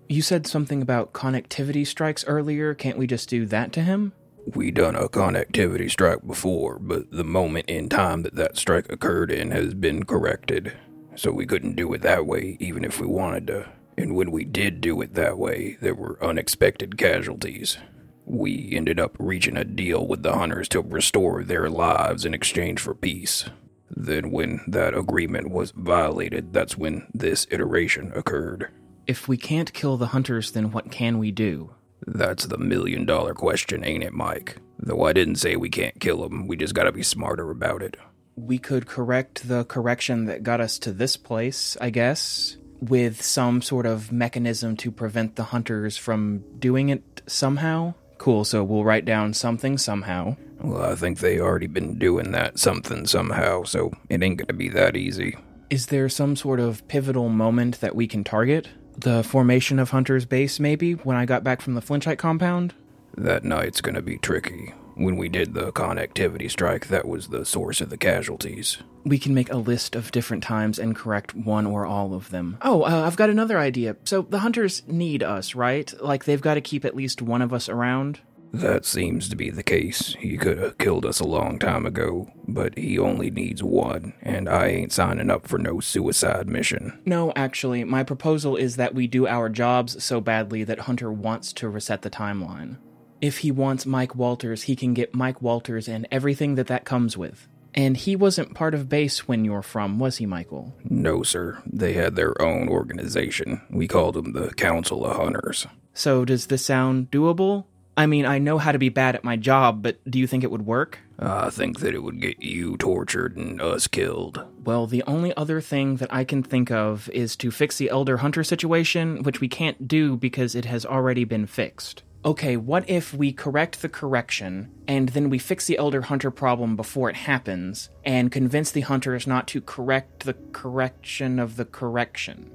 You 0.08 0.22
said 0.22 0.46
something 0.46 0.82
about 0.82 1.12
connectivity 1.12 1.86
strikes 1.86 2.24
earlier. 2.26 2.74
Can't 2.74 2.98
we 2.98 3.06
just 3.06 3.28
do 3.28 3.44
that 3.46 3.72
to 3.72 3.82
him? 3.82 4.12
We 4.54 4.70
done 4.70 4.94
a 4.94 5.08
connectivity 5.08 5.90
strike 5.90 6.24
before, 6.24 6.78
but 6.78 7.10
the 7.10 7.24
moment 7.24 7.68
in 7.68 7.88
time 7.88 8.22
that 8.22 8.36
that 8.36 8.56
strike 8.56 8.90
occurred 8.90 9.32
in 9.32 9.50
has 9.50 9.74
been 9.74 10.04
corrected. 10.04 10.72
So 11.16 11.32
we 11.32 11.46
couldn't 11.46 11.74
do 11.74 11.92
it 11.92 12.02
that 12.02 12.26
way, 12.26 12.56
even 12.60 12.84
if 12.84 13.00
we 13.00 13.06
wanted 13.06 13.48
to. 13.48 13.68
And 13.96 14.14
when 14.14 14.30
we 14.30 14.44
did 14.44 14.80
do 14.80 15.00
it 15.00 15.14
that 15.14 15.38
way, 15.38 15.78
there 15.80 15.94
were 15.94 16.22
unexpected 16.22 16.98
casualties. 16.98 17.78
We 18.24 18.72
ended 18.74 19.00
up 19.00 19.16
reaching 19.18 19.56
a 19.56 19.64
deal 19.64 20.06
with 20.06 20.22
the 20.22 20.34
hunters 20.34 20.68
to 20.70 20.80
restore 20.80 21.44
their 21.44 21.70
lives 21.70 22.24
in 22.24 22.34
exchange 22.34 22.80
for 22.80 22.94
peace. 22.94 23.48
Then, 23.88 24.32
when 24.32 24.62
that 24.66 24.96
agreement 24.96 25.50
was 25.50 25.70
violated, 25.70 26.52
that's 26.52 26.76
when 26.76 27.06
this 27.14 27.46
iteration 27.50 28.12
occurred. 28.14 28.68
If 29.06 29.28
we 29.28 29.36
can't 29.36 29.72
kill 29.72 29.96
the 29.96 30.08
hunters, 30.08 30.50
then 30.50 30.72
what 30.72 30.90
can 30.90 31.18
we 31.18 31.30
do? 31.30 31.74
That's 32.04 32.46
the 32.46 32.58
million 32.58 33.06
dollar 33.06 33.32
question, 33.32 33.84
ain't 33.84 34.02
it, 34.02 34.12
Mike? 34.12 34.56
Though 34.78 35.04
I 35.04 35.12
didn't 35.12 35.36
say 35.36 35.56
we 35.56 35.70
can't 35.70 36.00
kill 36.00 36.22
them, 36.22 36.46
we 36.46 36.56
just 36.56 36.74
gotta 36.74 36.92
be 36.92 37.02
smarter 37.02 37.50
about 37.50 37.82
it. 37.82 37.96
We 38.34 38.58
could 38.58 38.86
correct 38.86 39.48
the 39.48 39.64
correction 39.64 40.26
that 40.26 40.42
got 40.42 40.60
us 40.60 40.78
to 40.80 40.92
this 40.92 41.16
place, 41.16 41.76
I 41.80 41.90
guess, 41.90 42.58
with 42.80 43.22
some 43.22 43.62
sort 43.62 43.86
of 43.86 44.12
mechanism 44.12 44.76
to 44.78 44.90
prevent 44.90 45.36
the 45.36 45.44
hunters 45.44 45.96
from 45.96 46.44
doing 46.58 46.88
it 46.88 47.22
somehow. 47.26 47.94
Cool, 48.18 48.44
so 48.44 48.64
we'll 48.64 48.84
write 48.84 49.04
down 49.04 49.34
something 49.34 49.78
somehow. 49.78 50.36
Well, 50.60 50.90
I 50.90 50.94
think 50.94 51.18
they 51.18 51.38
already 51.38 51.66
been 51.66 51.98
doing 51.98 52.32
that 52.32 52.58
something 52.58 53.06
somehow, 53.06 53.64
so 53.64 53.92
it 54.08 54.22
ain't 54.22 54.38
gonna 54.38 54.56
be 54.56 54.68
that 54.70 54.96
easy. 54.96 55.36
Is 55.68 55.86
there 55.86 56.08
some 56.08 56.36
sort 56.36 56.60
of 56.60 56.86
pivotal 56.88 57.28
moment 57.28 57.80
that 57.80 57.94
we 57.94 58.06
can 58.06 58.24
target? 58.24 58.68
The 58.96 59.22
formation 59.22 59.78
of 59.78 59.90
Hunter's 59.90 60.24
base, 60.24 60.58
maybe, 60.58 60.92
when 60.92 61.16
I 61.16 61.26
got 61.26 61.44
back 61.44 61.60
from 61.60 61.74
the 61.74 61.82
Flinchite 61.82 62.18
compound? 62.18 62.72
That 63.16 63.44
night's 63.44 63.80
gonna 63.80 64.02
be 64.02 64.16
tricky. 64.18 64.72
When 64.96 65.16
we 65.16 65.28
did 65.28 65.52
the 65.52 65.72
connectivity 65.72 66.50
strike, 66.50 66.86
that 66.88 67.06
was 67.06 67.28
the 67.28 67.44
source 67.44 67.82
of 67.82 67.90
the 67.90 67.98
casualties. 67.98 68.78
We 69.04 69.18
can 69.18 69.34
make 69.34 69.52
a 69.52 69.58
list 69.58 69.94
of 69.94 70.10
different 70.10 70.42
times 70.42 70.78
and 70.78 70.96
correct 70.96 71.34
one 71.34 71.66
or 71.66 71.84
all 71.84 72.14
of 72.14 72.30
them. 72.30 72.56
Oh, 72.62 72.82
uh, 72.82 73.04
I've 73.06 73.16
got 73.16 73.28
another 73.28 73.58
idea. 73.58 73.96
So 74.04 74.22
the 74.22 74.38
hunters 74.38 74.82
need 74.86 75.22
us, 75.22 75.54
right? 75.54 75.92
Like 76.00 76.24
they've 76.24 76.40
got 76.40 76.54
to 76.54 76.62
keep 76.62 76.86
at 76.86 76.96
least 76.96 77.20
one 77.20 77.42
of 77.42 77.52
us 77.52 77.68
around? 77.68 78.20
That 78.52 78.86
seems 78.86 79.28
to 79.28 79.36
be 79.36 79.50
the 79.50 79.62
case. 79.62 80.16
He 80.18 80.38
could 80.38 80.56
have 80.56 80.78
killed 80.78 81.04
us 81.04 81.20
a 81.20 81.26
long 81.26 81.58
time 81.58 81.84
ago, 81.84 82.30
but 82.48 82.78
he 82.78 82.98
only 82.98 83.30
needs 83.30 83.62
one, 83.62 84.14
and 84.22 84.48
I 84.48 84.68
ain't 84.68 84.92
signing 84.92 85.30
up 85.30 85.46
for 85.46 85.58
no 85.58 85.80
suicide 85.80 86.48
mission. 86.48 86.98
No, 87.04 87.34
actually, 87.36 87.84
my 87.84 88.02
proposal 88.02 88.56
is 88.56 88.76
that 88.76 88.94
we 88.94 89.08
do 89.08 89.26
our 89.26 89.50
jobs 89.50 90.02
so 90.02 90.22
badly 90.22 90.64
that 90.64 90.80
Hunter 90.80 91.12
wants 91.12 91.52
to 91.54 91.68
reset 91.68 92.00
the 92.00 92.08
timeline. 92.08 92.78
If 93.20 93.38
he 93.38 93.50
wants 93.50 93.86
Mike 93.86 94.14
Walters, 94.14 94.64
he 94.64 94.76
can 94.76 94.94
get 94.94 95.14
Mike 95.14 95.40
Walters 95.40 95.88
and 95.88 96.06
everything 96.10 96.54
that 96.56 96.66
that 96.66 96.84
comes 96.84 97.16
with. 97.16 97.48
And 97.74 97.96
he 97.96 98.16
wasn't 98.16 98.54
part 98.54 98.74
of 98.74 98.88
base 98.88 99.28
when 99.28 99.44
you're 99.44 99.62
from, 99.62 99.98
was 99.98 100.16
he, 100.16 100.24
Michael? 100.26 100.74
No, 100.84 101.22
sir. 101.22 101.62
They 101.66 101.92
had 101.92 102.16
their 102.16 102.40
own 102.40 102.68
organization. 102.68 103.60
We 103.70 103.86
called 103.86 104.14
them 104.14 104.32
the 104.32 104.50
Council 104.54 105.04
of 105.04 105.16
Hunters. 105.16 105.66
So, 105.92 106.24
does 106.24 106.46
this 106.46 106.64
sound 106.64 107.10
doable? 107.10 107.66
I 107.98 108.06
mean, 108.06 108.26
I 108.26 108.38
know 108.38 108.58
how 108.58 108.72
to 108.72 108.78
be 108.78 108.90
bad 108.90 109.14
at 109.14 109.24
my 109.24 109.36
job, 109.36 109.82
but 109.82 109.98
do 110.10 110.18
you 110.18 110.26
think 110.26 110.44
it 110.44 110.50
would 110.50 110.66
work? 110.66 110.98
I 111.18 111.48
think 111.48 111.80
that 111.80 111.94
it 111.94 112.02
would 112.02 112.20
get 112.20 112.42
you 112.42 112.76
tortured 112.76 113.36
and 113.36 113.60
us 113.60 113.86
killed. 113.86 114.44
Well, 114.64 114.86
the 114.86 115.02
only 115.04 115.34
other 115.36 115.62
thing 115.62 115.96
that 115.96 116.12
I 116.12 116.24
can 116.24 116.42
think 116.42 116.70
of 116.70 117.08
is 117.10 117.36
to 117.36 117.50
fix 117.50 117.78
the 117.78 117.88
Elder 117.88 118.18
Hunter 118.18 118.44
situation, 118.44 119.22
which 119.22 119.40
we 119.40 119.48
can't 119.48 119.88
do 119.88 120.16
because 120.16 120.54
it 120.54 120.66
has 120.66 120.84
already 120.84 121.24
been 121.24 121.46
fixed. 121.46 122.02
Okay, 122.26 122.56
what 122.56 122.90
if 122.90 123.14
we 123.14 123.32
correct 123.32 123.82
the 123.82 123.88
correction, 123.88 124.72
and 124.88 125.10
then 125.10 125.30
we 125.30 125.38
fix 125.38 125.66
the 125.66 125.78
Elder 125.78 126.02
Hunter 126.02 126.32
problem 126.32 126.74
before 126.74 127.08
it 127.08 127.14
happens, 127.14 127.88
and 128.04 128.32
convince 128.32 128.72
the 128.72 128.80
hunters 128.80 129.28
not 129.28 129.46
to 129.46 129.60
correct 129.60 130.24
the 130.24 130.34
correction 130.52 131.38
of 131.38 131.54
the 131.54 131.64
correction? 131.64 132.50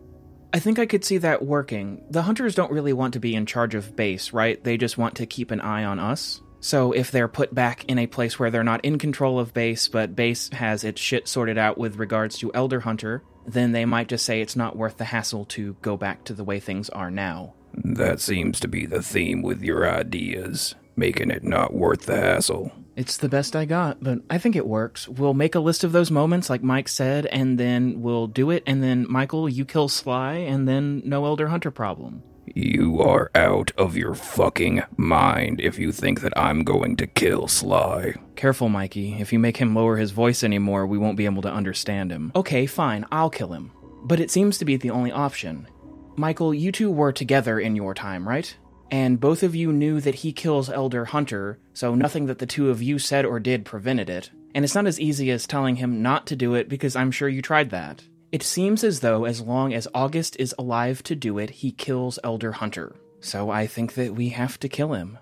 I 0.53 0.59
think 0.59 0.77
I 0.77 0.85
could 0.85 1.05
see 1.05 1.19
that 1.19 1.45
working. 1.45 2.03
The 2.09 2.23
hunters 2.23 2.53
don't 2.53 2.73
really 2.73 2.91
want 2.91 3.13
to 3.13 3.21
be 3.21 3.33
in 3.33 3.45
charge 3.45 3.73
of 3.73 3.95
base, 3.95 4.33
right? 4.33 4.61
They 4.61 4.75
just 4.75 4.97
want 4.97 5.15
to 5.15 5.25
keep 5.25 5.51
an 5.51 5.61
eye 5.61 5.85
on 5.85 5.99
us. 5.99 6.41
So 6.59 6.91
if 6.91 7.09
they're 7.09 7.29
put 7.29 7.55
back 7.55 7.85
in 7.85 7.97
a 7.97 8.07
place 8.07 8.37
where 8.37 8.51
they're 8.51 8.65
not 8.65 8.83
in 8.83 8.99
control 8.99 9.39
of 9.39 9.53
base, 9.53 9.87
but 9.87 10.17
base 10.17 10.49
has 10.49 10.83
its 10.83 10.99
shit 10.99 11.29
sorted 11.29 11.57
out 11.57 11.77
with 11.77 11.95
regards 11.95 12.37
to 12.39 12.53
Elder 12.53 12.81
Hunter, 12.81 13.23
then 13.47 13.71
they 13.71 13.85
might 13.85 14.09
just 14.09 14.25
say 14.25 14.41
it's 14.41 14.57
not 14.57 14.75
worth 14.75 14.97
the 14.97 15.05
hassle 15.05 15.45
to 15.45 15.77
go 15.81 15.95
back 15.95 16.25
to 16.25 16.33
the 16.33 16.43
way 16.43 16.59
things 16.59 16.89
are 16.89 17.09
now. 17.09 17.53
That 17.73 18.19
seems 18.19 18.59
to 18.59 18.67
be 18.67 18.85
the 18.85 19.01
theme 19.01 19.41
with 19.41 19.61
your 19.61 19.89
ideas, 19.89 20.75
making 20.95 21.31
it 21.31 21.43
not 21.43 21.73
worth 21.73 22.05
the 22.05 22.17
hassle. 22.17 22.71
It's 22.95 23.17
the 23.17 23.29
best 23.29 23.55
I 23.55 23.65
got, 23.65 24.03
but 24.03 24.19
I 24.29 24.37
think 24.37 24.55
it 24.55 24.67
works. 24.67 25.07
We'll 25.07 25.33
make 25.33 25.55
a 25.55 25.59
list 25.59 25.83
of 25.83 25.91
those 25.93 26.11
moments, 26.11 26.49
like 26.49 26.61
Mike 26.61 26.89
said, 26.89 27.25
and 27.27 27.57
then 27.57 28.01
we'll 28.01 28.27
do 28.27 28.49
it, 28.49 28.63
and 28.67 28.83
then 28.83 29.05
Michael, 29.09 29.47
you 29.47 29.63
kill 29.63 29.87
Sly, 29.87 30.33
and 30.33 30.67
then 30.67 31.01
no 31.05 31.25
Elder 31.25 31.47
Hunter 31.47 31.71
problem. 31.71 32.21
You 32.53 33.01
are 33.01 33.31
out 33.33 33.71
of 33.77 33.95
your 33.95 34.13
fucking 34.13 34.83
mind 34.97 35.61
if 35.61 35.79
you 35.79 35.93
think 35.93 36.19
that 36.19 36.37
I'm 36.37 36.65
going 36.65 36.97
to 36.97 37.07
kill 37.07 37.47
Sly. 37.47 38.15
Careful, 38.35 38.67
Mikey. 38.67 39.13
If 39.19 39.31
you 39.31 39.39
make 39.39 39.55
him 39.55 39.73
lower 39.73 39.95
his 39.95 40.11
voice 40.11 40.43
anymore, 40.43 40.85
we 40.85 40.97
won't 40.97 41.17
be 41.17 41.25
able 41.25 41.43
to 41.43 41.51
understand 41.51 42.11
him. 42.11 42.33
Okay, 42.35 42.65
fine, 42.65 43.05
I'll 43.09 43.29
kill 43.29 43.53
him. 43.53 43.71
But 44.03 44.19
it 44.19 44.31
seems 44.31 44.57
to 44.57 44.65
be 44.65 44.75
the 44.75 44.89
only 44.89 45.11
option. 45.11 45.67
Michael, 46.15 46.53
you 46.53 46.71
two 46.71 46.91
were 46.91 47.11
together 47.11 47.59
in 47.59 47.75
your 47.75 47.93
time, 47.93 48.27
right? 48.27 48.55
And 48.91 49.19
both 49.19 49.43
of 49.43 49.55
you 49.55 49.71
knew 49.71 50.01
that 50.01 50.15
he 50.15 50.33
kills 50.33 50.69
Elder 50.69 51.05
Hunter, 51.05 51.59
so 51.73 51.95
nothing 51.95 52.25
that 52.25 52.39
the 52.39 52.45
two 52.45 52.69
of 52.69 52.81
you 52.81 52.99
said 52.99 53.25
or 53.25 53.39
did 53.39 53.63
prevented 53.63 54.09
it. 54.09 54.29
And 54.53 54.65
it's 54.65 54.75
not 54.75 54.87
as 54.87 54.99
easy 54.99 55.31
as 55.31 55.47
telling 55.47 55.77
him 55.77 56.01
not 56.01 56.27
to 56.27 56.35
do 56.35 56.55
it 56.55 56.67
because 56.67 56.95
I'm 56.95 57.11
sure 57.11 57.29
you 57.29 57.41
tried 57.41 57.69
that. 57.69 58.03
It 58.33 58.43
seems 58.43 58.83
as 58.83 58.99
though 58.99 59.25
as 59.25 59.41
long 59.41 59.73
as 59.73 59.87
August 59.93 60.35
is 60.39 60.53
alive 60.59 61.03
to 61.03 61.15
do 61.15 61.37
it, 61.37 61.49
he 61.49 61.71
kills 61.71 62.19
Elder 62.23 62.51
Hunter. 62.51 62.95
So 63.21 63.49
I 63.49 63.65
think 63.65 63.93
that 63.93 64.15
we 64.15 64.29
have 64.29 64.59
to 64.59 64.69
kill 64.69 64.93
him. 64.93 65.19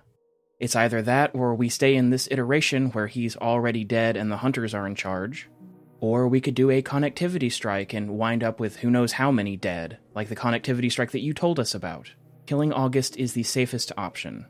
It's 0.60 0.76
either 0.76 1.02
that 1.04 1.32
or 1.34 1.56
we 1.56 1.70
stay 1.70 1.96
in 1.96 2.10
this 2.10 2.28
iteration 2.32 2.92
where 2.92 3.08
he's 3.08 3.38
already 3.38 3.84
dead 3.84 4.18
and 4.18 4.32
the 4.32 4.38
hunters 4.38 4.74
are 4.74 4.88
in 4.88 4.96
charge. 4.96 5.50
Or 6.02 6.28
we 6.28 6.42
could 6.42 6.56
do 6.56 6.70
a 6.70 6.82
connectivity 6.82 7.52
strike 7.52 7.94
and 7.94 8.18
wind 8.18 8.44
up 8.44 8.60
with 8.60 8.78
who 8.78 8.90
knows 8.90 9.14
how 9.14 9.32
many 9.32 9.58
dead, 9.58 9.98
like 10.16 10.30
the 10.30 10.36
connectivity 10.36 10.92
strike 10.92 11.12
that 11.12 11.22
you 11.22 11.34
told 11.34 11.60
us 11.60 11.76
about. 11.76 12.12
Killing 12.46 12.72
August 12.72 13.18
is 13.18 13.34
the 13.34 13.44
safest 13.44 13.92
option. 13.98 14.46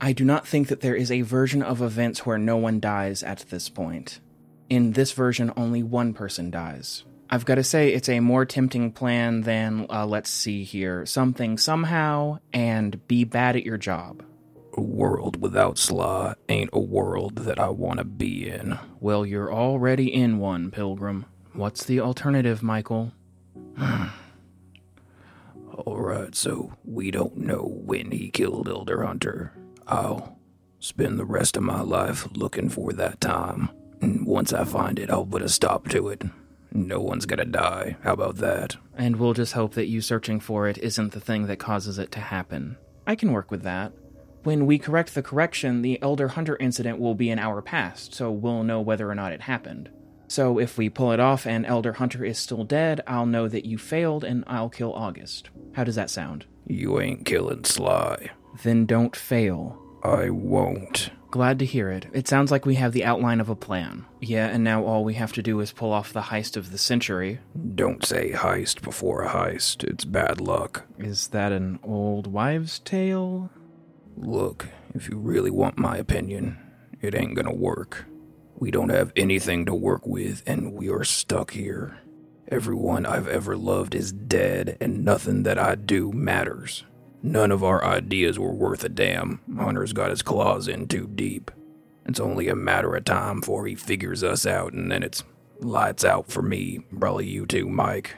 I 0.00 0.12
do 0.12 0.24
not 0.24 0.46
think 0.46 0.68
that 0.68 0.80
there 0.80 0.94
is 0.94 1.10
a 1.10 1.22
version 1.22 1.62
of 1.62 1.82
events 1.82 2.24
where 2.24 2.38
no 2.38 2.56
one 2.56 2.80
dies 2.80 3.22
at 3.22 3.40
this 3.50 3.68
point. 3.68 4.20
In 4.68 4.92
this 4.92 5.12
version, 5.12 5.52
only 5.56 5.82
one 5.82 6.14
person 6.14 6.50
dies. 6.50 7.04
I've 7.30 7.44
got 7.44 7.56
to 7.56 7.64
say, 7.64 7.92
it's 7.92 8.08
a 8.08 8.20
more 8.20 8.44
tempting 8.44 8.92
plan 8.92 9.42
than, 9.42 9.86
uh, 9.90 10.06
let's 10.06 10.30
see 10.30 10.62
here, 10.62 11.06
something 11.06 11.58
somehow, 11.58 12.38
and 12.52 13.06
be 13.08 13.24
bad 13.24 13.56
at 13.56 13.64
your 13.64 13.78
job. 13.78 14.22
A 14.76 14.80
world 14.80 15.40
without 15.40 15.78
Sly 15.78 16.34
ain't 16.48 16.70
a 16.72 16.80
world 16.80 17.36
that 17.36 17.58
I 17.60 17.68
want 17.68 17.98
to 17.98 18.04
be 18.04 18.48
in. 18.48 18.78
Well, 19.00 19.24
you're 19.24 19.52
already 19.52 20.12
in 20.12 20.38
one, 20.38 20.70
Pilgrim. 20.72 21.26
What's 21.52 21.84
the 21.84 22.00
alternative, 22.00 22.62
Michael? 22.62 23.12
Alright, 25.72 26.34
so 26.34 26.72
we 26.84 27.10
don't 27.10 27.36
know 27.36 27.62
when 27.84 28.10
he 28.10 28.30
killed 28.30 28.68
Elder 28.68 29.04
Hunter. 29.04 29.52
I'll 29.86 30.38
spend 30.80 31.18
the 31.18 31.24
rest 31.24 31.56
of 31.56 31.62
my 31.62 31.80
life 31.80 32.26
looking 32.34 32.68
for 32.68 32.92
that 32.92 33.20
time 33.20 33.70
And 34.00 34.26
once 34.26 34.52
I 34.52 34.64
find 34.64 34.98
it, 34.98 35.10
I'll 35.10 35.24
put 35.24 35.42
a 35.42 35.48
stop 35.48 35.88
to 35.90 36.08
it. 36.08 36.24
No 36.72 37.00
one's 37.00 37.26
gonna 37.26 37.44
die. 37.44 37.96
How 38.02 38.12
about 38.12 38.36
that? 38.36 38.76
And 38.96 39.16
we'll 39.16 39.32
just 39.34 39.52
hope 39.52 39.74
that 39.74 39.86
you 39.86 40.00
searching 40.00 40.40
for 40.40 40.68
it 40.68 40.78
isn't 40.78 41.12
the 41.12 41.20
thing 41.20 41.46
that 41.46 41.58
causes 41.58 41.98
it 41.98 42.10
to 42.12 42.20
happen. 42.20 42.76
I 43.06 43.14
can 43.14 43.32
work 43.32 43.50
with 43.50 43.62
that. 43.62 43.92
When 44.44 44.66
we 44.66 44.78
correct 44.78 45.14
the 45.14 45.22
correction, 45.22 45.80
the 45.80 46.00
Elder 46.02 46.28
Hunter 46.28 46.56
incident 46.60 46.98
will 46.98 47.14
be 47.14 47.30
an 47.30 47.38
hour 47.38 47.62
past, 47.62 48.14
so 48.14 48.30
we'll 48.30 48.62
know 48.62 48.80
whether 48.82 49.10
or 49.10 49.14
not 49.14 49.32
it 49.32 49.40
happened. 49.40 49.88
So 50.28 50.58
if 50.58 50.76
we 50.76 50.90
pull 50.90 51.12
it 51.12 51.20
off 51.20 51.46
and 51.46 51.64
Elder 51.64 51.94
Hunter 51.94 52.24
is 52.26 52.38
still 52.38 52.64
dead, 52.64 53.00
I'll 53.06 53.24
know 53.24 53.48
that 53.48 53.64
you 53.64 53.78
failed 53.78 54.22
and 54.22 54.44
I'll 54.46 54.68
kill 54.68 54.92
August. 54.92 55.48
How 55.72 55.84
does 55.84 55.94
that 55.94 56.10
sound? 56.10 56.44
You 56.66 57.00
ain't 57.00 57.24
killing 57.24 57.64
Sly. 57.64 58.30
Then 58.62 58.84
don't 58.84 59.16
fail. 59.16 59.80
I 60.02 60.28
won't. 60.28 61.10
Glad 61.30 61.58
to 61.60 61.64
hear 61.64 61.90
it. 61.90 62.06
It 62.12 62.28
sounds 62.28 62.50
like 62.50 62.66
we 62.66 62.74
have 62.74 62.92
the 62.92 63.04
outline 63.04 63.40
of 63.40 63.48
a 63.48 63.56
plan. 63.56 64.04
Yeah, 64.20 64.46
and 64.48 64.62
now 64.62 64.84
all 64.84 65.04
we 65.04 65.14
have 65.14 65.32
to 65.32 65.42
do 65.42 65.58
is 65.60 65.72
pull 65.72 65.90
off 65.90 66.12
the 66.12 66.20
heist 66.20 66.58
of 66.58 66.70
the 66.70 66.78
century. 66.78 67.40
Don't 67.74 68.04
say 68.04 68.32
heist 68.32 68.82
before 68.82 69.22
a 69.22 69.30
heist. 69.30 69.82
It's 69.84 70.04
bad 70.04 70.40
luck. 70.40 70.84
Is 70.98 71.28
that 71.28 71.50
an 71.50 71.80
old 71.82 72.26
wives' 72.26 72.78
tale? 72.78 73.50
Look, 74.16 74.68
if 74.94 75.08
you 75.08 75.18
really 75.18 75.50
want 75.50 75.78
my 75.78 75.96
opinion, 75.96 76.58
it 77.00 77.14
ain't 77.14 77.34
gonna 77.34 77.54
work. 77.54 78.06
We 78.56 78.70
don't 78.70 78.90
have 78.90 79.12
anything 79.16 79.66
to 79.66 79.74
work 79.74 80.06
with, 80.06 80.42
and 80.46 80.72
we 80.72 80.88
are 80.88 81.04
stuck 81.04 81.50
here. 81.52 81.98
Everyone 82.48 83.04
I've 83.04 83.26
ever 83.26 83.56
loved 83.56 83.94
is 83.94 84.12
dead, 84.12 84.76
and 84.80 85.04
nothing 85.04 85.42
that 85.42 85.58
I 85.58 85.74
do 85.74 86.12
matters. 86.12 86.84
None 87.22 87.50
of 87.50 87.64
our 87.64 87.84
ideas 87.84 88.38
were 88.38 88.52
worth 88.52 88.84
a 88.84 88.88
damn. 88.88 89.40
Hunter's 89.56 89.92
got 89.92 90.10
his 90.10 90.22
claws 90.22 90.68
in 90.68 90.86
too 90.86 91.10
deep. 91.14 91.50
It's 92.06 92.20
only 92.20 92.48
a 92.48 92.54
matter 92.54 92.94
of 92.94 93.04
time 93.04 93.40
before 93.40 93.66
he 93.66 93.74
figures 93.74 94.22
us 94.22 94.46
out, 94.46 94.72
and 94.74 94.92
then 94.92 95.02
it's 95.02 95.24
lights 95.60 96.04
out 96.04 96.30
for 96.30 96.42
me, 96.42 96.80
probably 96.98 97.26
you 97.26 97.46
too, 97.46 97.68
Mike. 97.68 98.16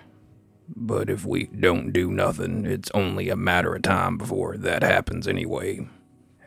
But 0.75 1.09
if 1.09 1.25
we 1.25 1.45
don't 1.45 1.93
do 1.93 2.11
nothing, 2.11 2.67
it's 2.67 2.91
only 2.93 3.29
a 3.29 3.37
matter 3.37 3.75
of 3.75 3.83
time 3.83 4.19
before 4.19 4.57
that 4.57 4.83
happens 4.83 5.29
anyway. 5.29 5.89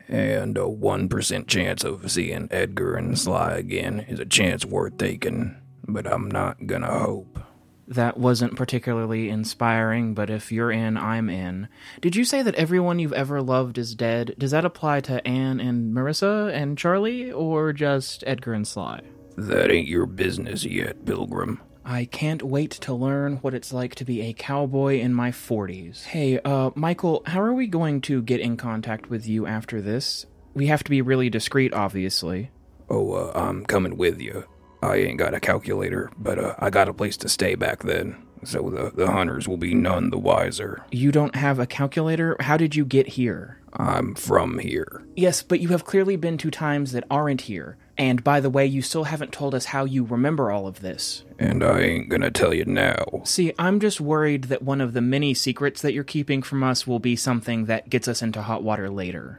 And 0.08 0.58
a 0.58 0.62
1% 0.62 1.46
chance 1.46 1.84
of 1.84 2.10
seeing 2.10 2.48
Edgar 2.50 2.96
and 2.96 3.18
Sly 3.18 3.52
again 3.54 4.00
is 4.00 4.18
a 4.18 4.24
chance 4.24 4.64
worth 4.64 4.98
taking, 4.98 5.56
but 5.86 6.06
I'm 6.06 6.28
not 6.28 6.66
gonna 6.66 6.90
hope. 6.90 7.38
That 7.86 8.18
wasn't 8.18 8.56
particularly 8.56 9.28
inspiring, 9.28 10.14
but 10.14 10.30
if 10.30 10.52
you're 10.52 10.70
in, 10.70 10.96
I'm 10.96 11.28
in. 11.28 11.68
Did 12.00 12.14
you 12.14 12.24
say 12.24 12.40
that 12.42 12.54
everyone 12.54 13.00
you've 13.00 13.12
ever 13.12 13.42
loved 13.42 13.78
is 13.78 13.96
dead? 13.96 14.36
Does 14.38 14.52
that 14.52 14.64
apply 14.64 15.00
to 15.02 15.26
Anne 15.26 15.58
and 15.58 15.92
Marissa 15.92 16.52
and 16.52 16.78
Charlie, 16.78 17.32
or 17.32 17.72
just 17.72 18.22
Edgar 18.28 18.52
and 18.52 18.66
Sly? 18.66 19.00
That 19.36 19.72
ain't 19.72 19.88
your 19.88 20.06
business 20.06 20.64
yet, 20.64 21.04
Pilgrim. 21.04 21.60
I 21.90 22.04
can't 22.04 22.44
wait 22.44 22.70
to 22.82 22.94
learn 22.94 23.38
what 23.38 23.52
it's 23.52 23.72
like 23.72 23.96
to 23.96 24.04
be 24.04 24.20
a 24.20 24.32
cowboy 24.32 25.00
in 25.00 25.12
my 25.12 25.32
40s. 25.32 26.04
Hey, 26.04 26.38
uh, 26.38 26.70
Michael, 26.76 27.24
how 27.26 27.42
are 27.42 27.52
we 27.52 27.66
going 27.66 28.00
to 28.02 28.22
get 28.22 28.38
in 28.38 28.56
contact 28.56 29.10
with 29.10 29.26
you 29.26 29.44
after 29.44 29.80
this? 29.80 30.24
We 30.54 30.68
have 30.68 30.84
to 30.84 30.90
be 30.90 31.02
really 31.02 31.28
discreet, 31.28 31.74
obviously. 31.74 32.52
Oh, 32.88 33.14
uh, 33.14 33.32
I'm 33.34 33.66
coming 33.66 33.96
with 33.96 34.20
you. 34.20 34.44
I 34.80 34.98
ain't 34.98 35.18
got 35.18 35.34
a 35.34 35.40
calculator, 35.40 36.12
but 36.16 36.38
uh, 36.38 36.54
I 36.60 36.70
got 36.70 36.88
a 36.88 36.94
place 36.94 37.16
to 37.18 37.28
stay 37.28 37.56
back 37.56 37.82
then, 37.82 38.24
so 38.44 38.70
the, 38.70 38.92
the 38.94 39.10
hunters 39.10 39.48
will 39.48 39.56
be 39.56 39.74
none 39.74 40.10
the 40.10 40.18
wiser. 40.18 40.84
You 40.92 41.10
don't 41.10 41.34
have 41.34 41.58
a 41.58 41.66
calculator? 41.66 42.36
How 42.38 42.56
did 42.56 42.76
you 42.76 42.84
get 42.84 43.08
here? 43.08 43.60
I'm 43.72 44.14
from 44.14 44.60
here. 44.60 45.04
Yes, 45.16 45.42
but 45.42 45.58
you 45.58 45.70
have 45.70 45.84
clearly 45.84 46.14
been 46.14 46.38
to 46.38 46.52
times 46.52 46.92
that 46.92 47.04
aren't 47.10 47.42
here. 47.42 47.78
And 48.00 48.24
by 48.24 48.40
the 48.40 48.48
way, 48.48 48.64
you 48.64 48.80
still 48.80 49.04
haven't 49.04 49.30
told 49.30 49.54
us 49.54 49.66
how 49.66 49.84
you 49.84 50.04
remember 50.04 50.50
all 50.50 50.66
of 50.66 50.80
this. 50.80 51.22
And 51.38 51.62
I 51.62 51.80
ain't 51.80 52.08
gonna 52.08 52.30
tell 52.30 52.54
you 52.54 52.64
now. 52.64 53.04
See, 53.24 53.52
I'm 53.58 53.78
just 53.78 54.00
worried 54.00 54.44
that 54.44 54.62
one 54.62 54.80
of 54.80 54.94
the 54.94 55.02
many 55.02 55.34
secrets 55.34 55.82
that 55.82 55.92
you're 55.92 56.02
keeping 56.02 56.40
from 56.40 56.62
us 56.62 56.86
will 56.86 56.98
be 56.98 57.14
something 57.14 57.66
that 57.66 57.90
gets 57.90 58.08
us 58.08 58.22
into 58.22 58.40
hot 58.40 58.62
water 58.62 58.88
later. 58.88 59.38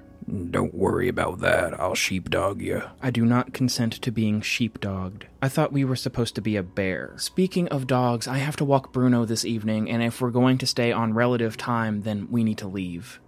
Don't 0.51 0.75
worry 0.75 1.07
about 1.07 1.39
that. 1.39 1.79
I'll 1.79 1.95
sheepdog 1.95 2.61
you. 2.61 2.83
I 3.01 3.09
do 3.09 3.25
not 3.25 3.51
consent 3.51 3.93
to 3.93 4.11
being 4.11 4.41
sheepdogged. 4.41 5.23
I 5.41 5.49
thought 5.49 5.73
we 5.73 5.83
were 5.83 5.95
supposed 5.95 6.35
to 6.35 6.41
be 6.41 6.55
a 6.55 6.61
bear. 6.61 7.15
Speaking 7.17 7.67
of 7.69 7.87
dogs, 7.87 8.27
I 8.27 8.37
have 8.37 8.57
to 8.57 8.65
walk 8.65 8.93
Bruno 8.93 9.25
this 9.25 9.43
evening, 9.43 9.89
and 9.89 10.03
if 10.03 10.21
we're 10.21 10.29
going 10.29 10.59
to 10.59 10.67
stay 10.67 10.91
on 10.91 11.15
relative 11.15 11.57
time, 11.57 12.03
then 12.03 12.27
we 12.29 12.43
need 12.43 12.59
to 12.59 12.67
leave. 12.67 13.19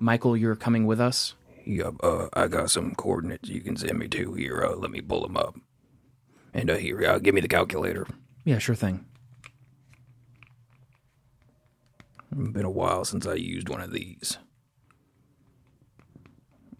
Michael, 0.00 0.36
you're 0.36 0.56
coming 0.56 0.84
with 0.84 1.00
us? 1.00 1.34
Yup, 1.64 1.96
uh, 2.02 2.28
I 2.32 2.48
got 2.48 2.70
some 2.70 2.94
coordinates 2.94 3.48
you 3.48 3.60
can 3.60 3.76
send 3.76 3.98
me 3.98 4.08
to 4.08 4.34
here. 4.34 4.64
Uh, 4.64 4.76
let 4.76 4.90
me 4.90 5.00
pull 5.00 5.22
them 5.22 5.36
up. 5.36 5.56
And 6.52 6.70
uh, 6.70 6.76
here, 6.76 7.06
uh, 7.06 7.18
give 7.18 7.34
me 7.34 7.40
the 7.40 7.48
calculator. 7.48 8.06
Yeah, 8.44 8.58
sure 8.58 8.74
thing. 8.74 9.04
It's 12.32 12.50
been 12.50 12.64
a 12.64 12.70
while 12.70 13.04
since 13.04 13.26
I 13.26 13.34
used 13.34 13.68
one 13.68 13.80
of 13.80 13.92
these. 13.92 14.38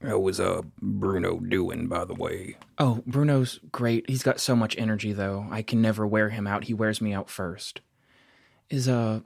How 0.02 0.18
was 0.18 0.40
uh 0.40 0.62
Bruno 0.80 1.40
doing, 1.40 1.86
by 1.86 2.06
the 2.06 2.14
way? 2.14 2.56
Oh, 2.78 3.02
Bruno's 3.06 3.60
great. 3.70 4.08
He's 4.08 4.22
got 4.22 4.40
so 4.40 4.56
much 4.56 4.78
energy, 4.78 5.12
though. 5.12 5.46
I 5.50 5.60
can 5.60 5.82
never 5.82 6.06
wear 6.06 6.30
him 6.30 6.46
out. 6.46 6.64
He 6.64 6.74
wears 6.74 7.02
me 7.02 7.12
out 7.12 7.28
first. 7.28 7.82
Is 8.70 8.88
uh, 8.88 9.20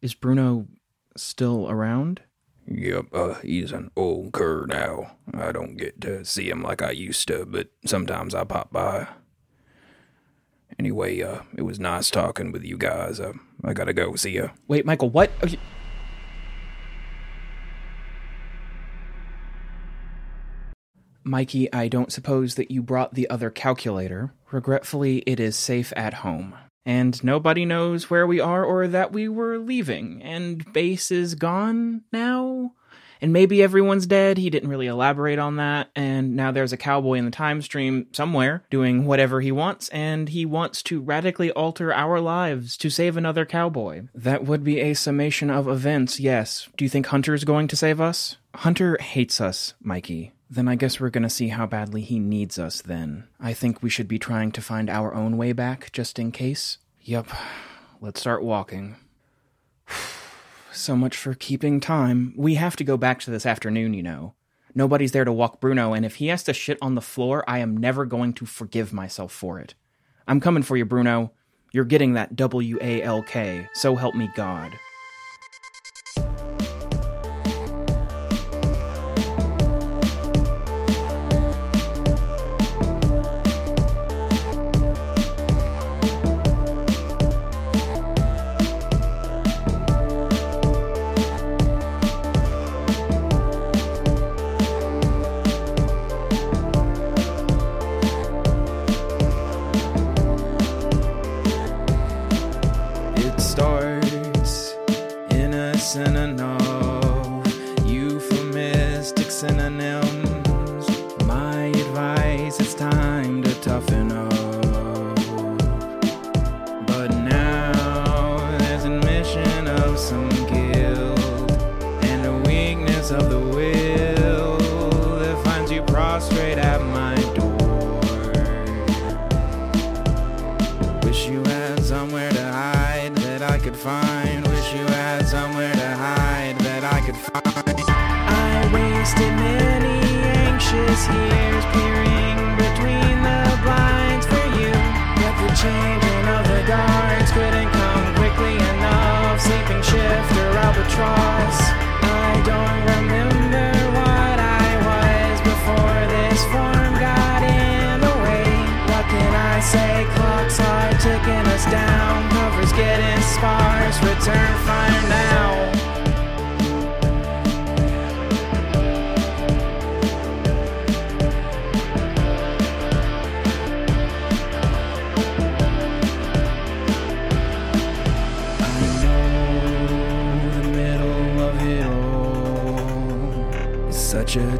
is 0.00 0.14
Bruno 0.14 0.68
still 1.16 1.68
around? 1.68 2.22
Yep, 2.70 3.06
uh, 3.14 3.34
he's 3.34 3.72
an 3.72 3.90
old 3.96 4.32
cur 4.32 4.66
now. 4.66 5.16
I 5.32 5.52
don't 5.52 5.76
get 5.76 6.00
to 6.02 6.24
see 6.24 6.50
him 6.50 6.62
like 6.62 6.82
I 6.82 6.90
used 6.90 7.26
to, 7.28 7.46
but 7.46 7.68
sometimes 7.86 8.34
I 8.34 8.44
pop 8.44 8.70
by. 8.70 9.08
Anyway, 10.78 11.22
uh, 11.22 11.40
it 11.56 11.62
was 11.62 11.80
nice 11.80 12.10
talking 12.10 12.52
with 12.52 12.64
you 12.64 12.76
guys. 12.76 13.20
Uh, 13.20 13.32
I 13.64 13.72
gotta 13.72 13.94
go. 13.94 14.14
See 14.16 14.32
ya. 14.32 14.48
Wait, 14.68 14.84
Michael, 14.84 15.08
what? 15.08 15.30
Are 15.42 15.48
you... 15.48 15.58
Mikey, 21.24 21.72
I 21.72 21.88
don't 21.88 22.12
suppose 22.12 22.54
that 22.56 22.70
you 22.70 22.82
brought 22.82 23.14
the 23.14 23.28
other 23.30 23.50
calculator. 23.50 24.32
Regretfully, 24.50 25.18
it 25.26 25.40
is 25.40 25.56
safe 25.56 25.92
at 25.96 26.14
home. 26.14 26.54
And 26.88 27.22
nobody 27.22 27.66
knows 27.66 28.08
where 28.08 28.26
we 28.26 28.40
are 28.40 28.64
or 28.64 28.88
that 28.88 29.12
we 29.12 29.28
were 29.28 29.58
leaving. 29.58 30.22
And 30.22 30.72
base 30.72 31.10
is 31.10 31.34
gone 31.34 32.04
now? 32.12 32.72
And 33.20 33.30
maybe 33.30 33.62
everyone's 33.62 34.06
dead. 34.06 34.38
He 34.38 34.48
didn't 34.48 34.70
really 34.70 34.86
elaborate 34.86 35.38
on 35.38 35.56
that. 35.56 35.90
And 35.94 36.34
now 36.34 36.50
there's 36.50 36.72
a 36.72 36.78
cowboy 36.78 37.18
in 37.18 37.26
the 37.26 37.30
time 37.30 37.60
stream 37.60 38.06
somewhere 38.12 38.64
doing 38.70 39.04
whatever 39.04 39.42
he 39.42 39.52
wants, 39.52 39.90
and 39.90 40.30
he 40.30 40.46
wants 40.46 40.82
to 40.84 41.02
radically 41.02 41.50
alter 41.50 41.92
our 41.92 42.20
lives 42.20 42.78
to 42.78 42.88
save 42.88 43.18
another 43.18 43.44
cowboy. 43.44 44.04
That 44.14 44.46
would 44.46 44.64
be 44.64 44.80
a 44.80 44.94
summation 44.94 45.50
of 45.50 45.68
events, 45.68 46.18
yes. 46.18 46.70
Do 46.78 46.86
you 46.86 46.88
think 46.88 47.08
Hunter's 47.08 47.44
going 47.44 47.68
to 47.68 47.76
save 47.76 48.00
us? 48.00 48.38
Hunter 48.54 48.96
hates 48.98 49.42
us, 49.42 49.74
Mikey. 49.82 50.32
Then 50.50 50.66
I 50.68 50.76
guess 50.76 50.98
we're 50.98 51.10
gonna 51.10 51.28
see 51.28 51.48
how 51.48 51.66
badly 51.66 52.00
he 52.00 52.18
needs 52.18 52.58
us 52.58 52.80
then. 52.80 53.28
I 53.38 53.52
think 53.52 53.82
we 53.82 53.90
should 53.90 54.08
be 54.08 54.18
trying 54.18 54.50
to 54.52 54.62
find 54.62 54.88
our 54.88 55.14
own 55.14 55.36
way 55.36 55.52
back, 55.52 55.92
just 55.92 56.18
in 56.18 56.32
case. 56.32 56.78
Yup. 57.02 57.28
Let's 58.00 58.20
start 58.20 58.42
walking. 58.42 58.96
so 60.72 60.96
much 60.96 61.16
for 61.16 61.34
keeping 61.34 61.80
time. 61.80 62.32
We 62.36 62.54
have 62.54 62.76
to 62.76 62.84
go 62.84 62.96
back 62.96 63.20
to 63.20 63.30
this 63.30 63.44
afternoon, 63.44 63.92
you 63.92 64.02
know. 64.02 64.34
Nobody's 64.74 65.12
there 65.12 65.24
to 65.24 65.32
walk 65.32 65.60
Bruno, 65.60 65.92
and 65.92 66.06
if 66.06 66.16
he 66.16 66.28
has 66.28 66.44
to 66.44 66.54
shit 66.54 66.78
on 66.80 66.94
the 66.94 67.00
floor, 67.00 67.44
I 67.48 67.58
am 67.58 67.76
never 67.76 68.06
going 68.06 68.32
to 68.34 68.46
forgive 68.46 68.92
myself 68.92 69.32
for 69.32 69.58
it. 69.58 69.74
I'm 70.26 70.40
coming 70.40 70.62
for 70.62 70.76
you, 70.76 70.84
Bruno. 70.84 71.32
You're 71.72 71.84
getting 71.84 72.14
that 72.14 72.36
W 72.36 72.78
A 72.80 73.02
L 73.02 73.22
K, 73.22 73.68
so 73.74 73.96
help 73.96 74.14
me 74.14 74.30
God. 74.36 74.72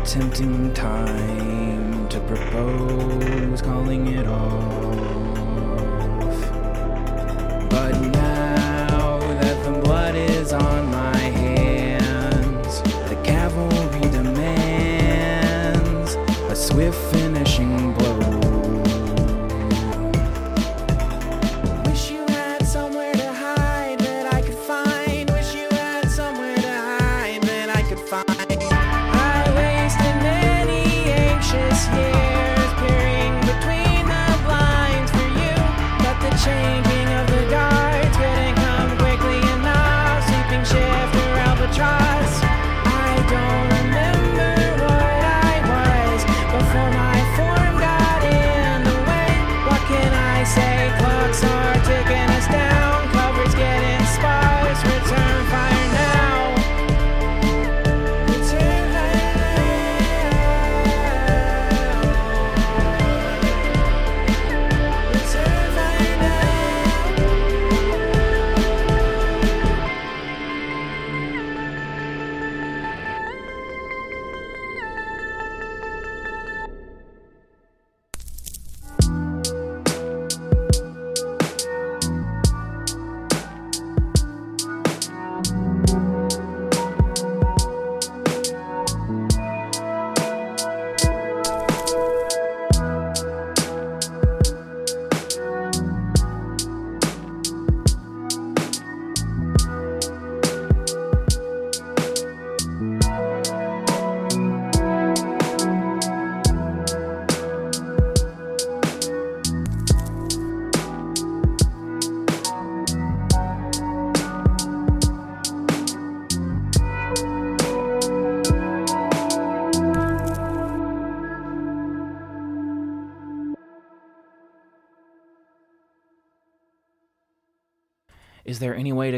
Tempting 0.08 0.72
time 0.72 2.08
to 2.08 2.18
propose 2.20 2.97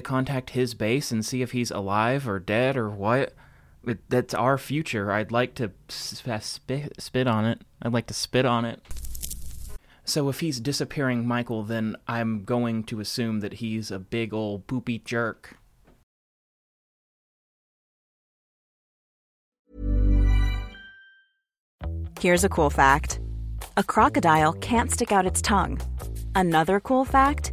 to 0.01 0.09
contact 0.09 0.51
his 0.51 0.75
base 0.75 1.11
and 1.11 1.25
see 1.25 1.43
if 1.43 1.53
he's 1.53 1.71
alive 1.71 2.29
or 2.29 2.39
dead 2.39 2.77
or 2.77 2.89
what? 2.91 3.35
It, 3.87 3.99
that's 4.09 4.35
our 4.35 4.59
future. 4.59 5.11
I'd 5.13 5.33
like 5.33 5.55
to 5.57 5.73
s- 5.89 6.23
s- 6.27 6.47
spit, 6.47 7.01
spit 7.01 7.27
on 7.27 7.45
it. 7.45 7.63
I'd 7.83 7.93
like 7.93 8.07
to 8.09 8.15
spit 8.15 8.45
on 8.45 8.65
it. 8.65 8.81
So 10.05 10.29
if 10.29 10.41
he's 10.41 10.61
disappearing 10.61 11.27
Michael, 11.27 11.63
then 11.63 11.97
I'm 12.09 12.45
going 12.45 12.85
to 12.85 13.01
assume 13.01 13.41
that 13.41 13.55
he's 13.55 13.91
a 13.91 13.99
big 13.99 14.35
ol' 14.35 14.59
poopy 14.59 14.99
jerk. 14.99 15.57
Here's 22.19 22.45
a 22.45 22.49
cool 22.49 22.71
fact 22.71 23.21
a 23.77 23.85
crocodile 23.85 24.53
can't 24.55 24.91
stick 24.91 25.13
out 25.13 25.27
its 25.27 25.41
tongue. 25.41 25.81
Another 26.35 26.81
cool 26.81 27.05
fact 27.05 27.53